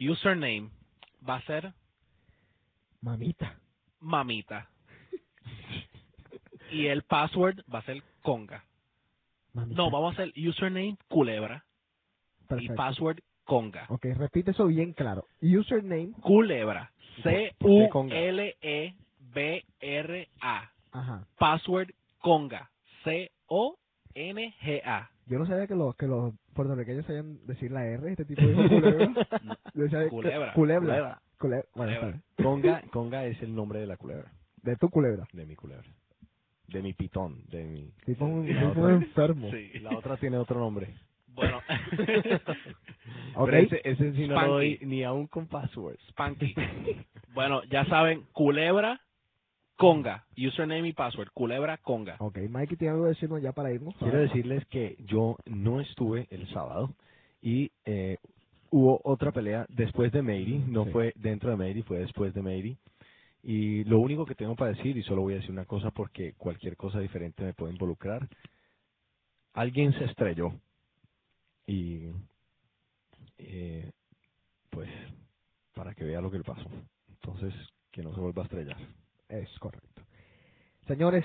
Username 0.00 0.70
va 1.28 1.36
a 1.36 1.42
ser 1.42 1.72
mamita. 3.00 3.58
mamita. 4.00 4.68
y 6.70 6.86
el 6.86 7.02
password 7.02 7.60
va 7.72 7.78
a 7.80 7.82
ser 7.82 8.02
conga. 8.22 8.64
mamita. 9.52 9.76
No, 9.80 9.90
vamos 9.90 10.10
a 10.18 10.22
hacer 10.22 10.32
username 10.36 10.96
culebra 11.08 11.64
y 12.58 12.68
password 12.70 13.20
conga. 13.44 13.86
Ok, 13.88 14.06
repite 14.16 14.50
eso 14.52 14.66
bien 14.66 14.92
claro. 14.92 15.26
Username, 15.40 16.12
Culebra. 16.20 16.90
C-U-L-E-B-R-A. 19.34 20.70
ajá. 20.92 21.26
Password 21.38 21.90
conga. 22.18 22.70
C-O-N-G-A. 23.04 25.10
Yo 25.26 25.38
no 25.38 25.46
sabía 25.46 25.66
que 25.66 25.74
los, 25.74 25.96
que 25.96 26.06
los 26.06 26.34
puertorriqueños 26.54 27.06
sabían 27.06 27.38
decir 27.46 27.70
la 27.70 27.86
R, 27.86 28.10
este 28.10 28.24
tipo 28.26 28.42
dijo 28.42 28.62
culebra. 28.68 29.08
Yo 29.74 30.08
Culebra. 30.54 31.20
Culebra. 31.38 31.64
Bueno. 31.74 32.22
Conga, 32.36 32.82
conga 32.92 33.24
es 33.26 33.40
el 33.42 33.54
nombre 33.54 33.80
de 33.80 33.86
la 33.86 33.96
culebra, 33.96 34.30
De 34.62 34.76
tu 34.76 34.88
culebra. 34.90 35.26
de 35.32 35.46
mi 35.46 35.54
culebra. 35.56 35.88
De 36.68 36.80
mi 36.82 36.92
pitón, 36.94 37.44
de 37.50 37.64
mi... 37.64 37.92
Tipo 38.06 38.24
un, 38.24 38.46
La 38.46 38.68
tipo 38.70 38.80
un 38.80 38.86
otra- 38.86 38.94
enfermo. 38.94 39.50
Sí. 39.50 39.78
La 39.80 39.96
otra 39.96 40.16
tiene 40.16 40.36
otro 40.38 40.58
nombre. 40.58 40.94
Bueno. 41.28 41.60
Ok. 43.36 43.50
Pero 43.50 43.56
ese, 43.66 43.80
ese 43.82 44.12
sí 44.12 44.28
no 44.28 44.40
lo 44.40 44.46
doy 44.54 44.78
ni 44.82 45.02
aún 45.02 45.26
con 45.26 45.48
passwords. 45.48 45.98
Spanky. 46.10 46.54
Bueno, 47.32 47.64
ya 47.64 47.84
saben, 47.86 48.22
culebra 48.32 49.00
conga. 49.84 50.24
Username 50.36 50.88
y 50.88 50.92
password. 50.92 51.28
Culebra 51.34 51.78
conga. 51.78 52.16
Ok, 52.18 52.38
Mikey 52.48 52.76
tiene 52.76 52.92
algo 52.92 53.04
que 53.04 53.10
decirnos 53.10 53.42
ya 53.42 53.52
para 53.52 53.72
irnos. 53.72 53.94
Quiero 53.96 54.18
decirles 54.18 54.64
que 54.66 54.96
yo 55.06 55.36
no 55.46 55.80
estuve 55.80 56.26
el 56.30 56.48
sábado 56.48 56.94
y 57.42 57.70
eh, 57.84 58.18
hubo 58.70 59.00
otra 59.04 59.30
pelea 59.32 59.66
después 59.68 60.10
de 60.12 60.22
Meiri, 60.22 60.58
no 60.58 60.84
Sí. 60.84 60.90
fue 60.90 61.12
dentro 61.16 61.50
de 61.50 61.56
Meiri, 61.56 61.82
fue 61.82 61.98
después 61.98 62.32
de 62.34 62.42
Meiri. 62.42 62.76
Y 63.42 63.84
lo 63.84 64.00
único 64.00 64.24
que 64.24 64.34
tengo 64.34 64.56
para 64.56 64.72
decir, 64.72 64.96
y 64.96 65.02
solo 65.02 65.20
voy 65.22 65.34
a 65.34 65.36
decir 65.36 65.50
una 65.50 65.66
cosa 65.66 65.90
porque 65.90 66.32
cualquier 66.32 66.76
cosa 66.76 66.98
diferente 66.98 67.44
me 67.44 67.52
puede 67.52 67.72
involucrar, 67.74 68.26
alguien 69.52 69.92
se 69.92 70.04
estrelló 70.04 70.52
y 71.66 72.08
eh, 73.38 73.90
pues 74.70 74.88
para 75.74 75.94
que 75.94 76.04
vea 76.04 76.20
lo 76.22 76.30
que 76.30 76.38
le 76.38 76.44
pasó. 76.44 76.68
Entonces, 77.08 77.52
que 77.90 78.02
no 78.02 78.14
se 78.14 78.20
vuelva 78.20 78.42
a 78.42 78.46
estrellar. 78.46 78.78
Es 79.38 79.58
correcto. 79.60 80.02
Señores, 80.88 81.24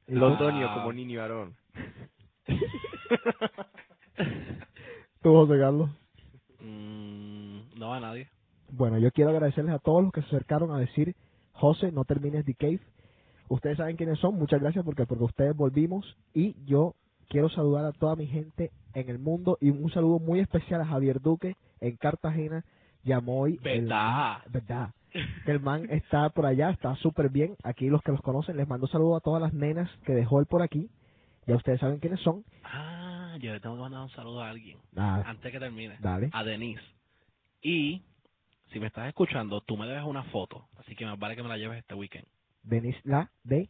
¿Y 0.06 0.12
tú? 0.14 0.18
Londoño, 0.18 0.66
Ah. 0.70 0.74
como 0.74 0.92
niño 0.92 1.20
varón. 1.20 1.54
¿Tú, 5.22 5.32
José 5.32 5.58
Carlos? 5.58 5.90
Mm, 6.66 7.78
no 7.78 7.92
a 7.92 8.00
nadie. 8.00 8.26
Bueno, 8.76 8.98
yo 8.98 9.10
quiero 9.12 9.30
agradecerles 9.30 9.74
a 9.74 9.78
todos 9.78 10.02
los 10.02 10.12
que 10.12 10.20
se 10.22 10.26
acercaron 10.28 10.70
a 10.72 10.78
decir, 10.78 11.14
José, 11.52 11.92
no 11.92 12.04
termines 12.04 12.44
The 12.44 12.54
Cave. 12.54 12.80
Ustedes 13.48 13.76
saben 13.76 13.96
quiénes 13.96 14.18
son, 14.18 14.36
muchas 14.36 14.60
gracias 14.60 14.84
porque 14.84 15.06
porque 15.06 15.24
ustedes 15.24 15.54
volvimos 15.56 16.16
y 16.32 16.56
yo 16.64 16.94
quiero 17.28 17.48
saludar 17.50 17.84
a 17.84 17.92
toda 17.92 18.16
mi 18.16 18.26
gente 18.26 18.70
en 18.94 19.08
el 19.10 19.18
mundo 19.18 19.58
y 19.60 19.70
un 19.70 19.90
saludo 19.90 20.18
muy 20.18 20.40
especial 20.40 20.80
a 20.80 20.86
Javier 20.86 21.20
Duque 21.20 21.56
en 21.80 21.96
Cartagena. 21.96 22.64
Llamó 23.04 23.40
hoy. 23.42 23.60
el- 23.64 23.82
¿Verdad? 23.82 24.38
verdad. 24.50 24.90
Que 25.44 25.50
el 25.52 25.60
man 25.60 25.86
está 25.90 26.30
por 26.30 26.46
allá, 26.46 26.70
está 26.70 26.96
súper 26.96 27.28
bien. 27.28 27.54
Aquí 27.62 27.88
los 27.88 28.02
que 28.02 28.12
los 28.12 28.20
conocen, 28.22 28.56
les 28.56 28.66
mando 28.66 28.86
saludos 28.86 29.18
a 29.18 29.20
todas 29.20 29.42
las 29.42 29.52
nenas 29.52 29.90
que 30.06 30.12
dejó 30.14 30.40
él 30.40 30.46
por 30.46 30.62
aquí. 30.62 30.88
Ya 31.46 31.54
ustedes 31.56 31.78
saben 31.80 31.98
quiénes 32.00 32.20
son. 32.20 32.42
Ah, 32.64 33.36
yo 33.40 33.52
le 33.52 33.60
tengo 33.60 33.76
que 33.76 33.82
mandar 33.82 34.00
un 34.00 34.08
saludo 34.10 34.40
a 34.40 34.48
alguien. 34.48 34.78
Nada, 34.92 35.22
Antes 35.28 35.52
que 35.52 35.58
termine. 35.60 35.98
dale. 36.00 36.30
A 36.32 36.42
Denise. 36.42 36.80
Y 37.62 38.02
si 38.74 38.80
me 38.80 38.88
estás 38.88 39.06
escuchando, 39.06 39.60
tú 39.60 39.76
me 39.76 39.86
debes 39.86 40.02
una 40.02 40.24
foto. 40.24 40.66
Así 40.78 40.96
que 40.96 41.06
más 41.06 41.16
vale 41.16 41.36
que 41.36 41.44
me 41.44 41.48
la 41.48 41.56
lleves 41.56 41.78
este 41.78 41.94
weekend. 41.94 42.26
Denise 42.64 42.98
La 43.04 43.30
de 43.44 43.68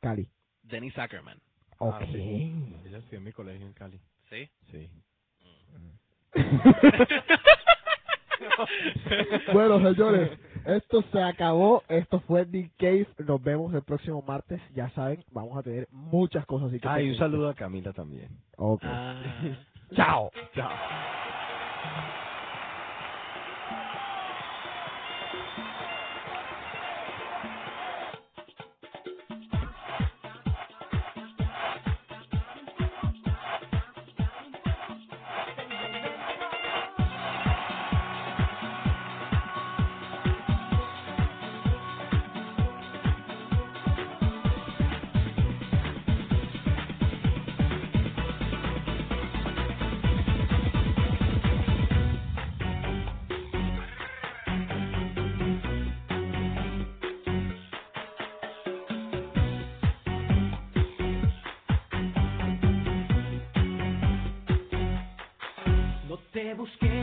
Cali. 0.00 0.26
Denise 0.62 0.98
Ackerman. 0.98 1.38
Ok. 1.78 1.94
Ah, 2.00 2.06
sí. 2.10 2.74
Ella 2.86 2.96
estudió 2.98 3.18
en 3.18 3.24
mi 3.24 3.32
colegio 3.32 3.66
en 3.66 3.74
Cali. 3.74 4.00
¿Sí? 4.30 4.48
Sí. 4.70 4.88
bueno, 9.52 9.82
señores, 9.82 10.30
esto 10.64 11.02
se 11.12 11.22
acabó. 11.22 11.82
Esto 11.88 12.20
fue 12.20 12.46
The 12.46 12.70
Cave. 12.78 13.06
Nos 13.18 13.42
vemos 13.42 13.74
el 13.74 13.82
próximo 13.82 14.22
martes. 14.22 14.62
Ya 14.74 14.88
saben, 14.90 15.22
vamos 15.30 15.58
a 15.58 15.62
tener 15.62 15.88
muchas 15.90 16.46
cosas. 16.46 16.68
Así 16.68 16.80
que 16.80 16.88
Ah, 16.88 17.02
y 17.02 17.10
un 17.10 17.16
saludo 17.16 17.50
a 17.50 17.54
Camila 17.54 17.92
también. 17.92 18.30
Ok. 18.56 18.80
Ah. 18.82 19.22
Chao. 19.94 20.30
Chao. 20.54 20.70
skin. 66.74 66.95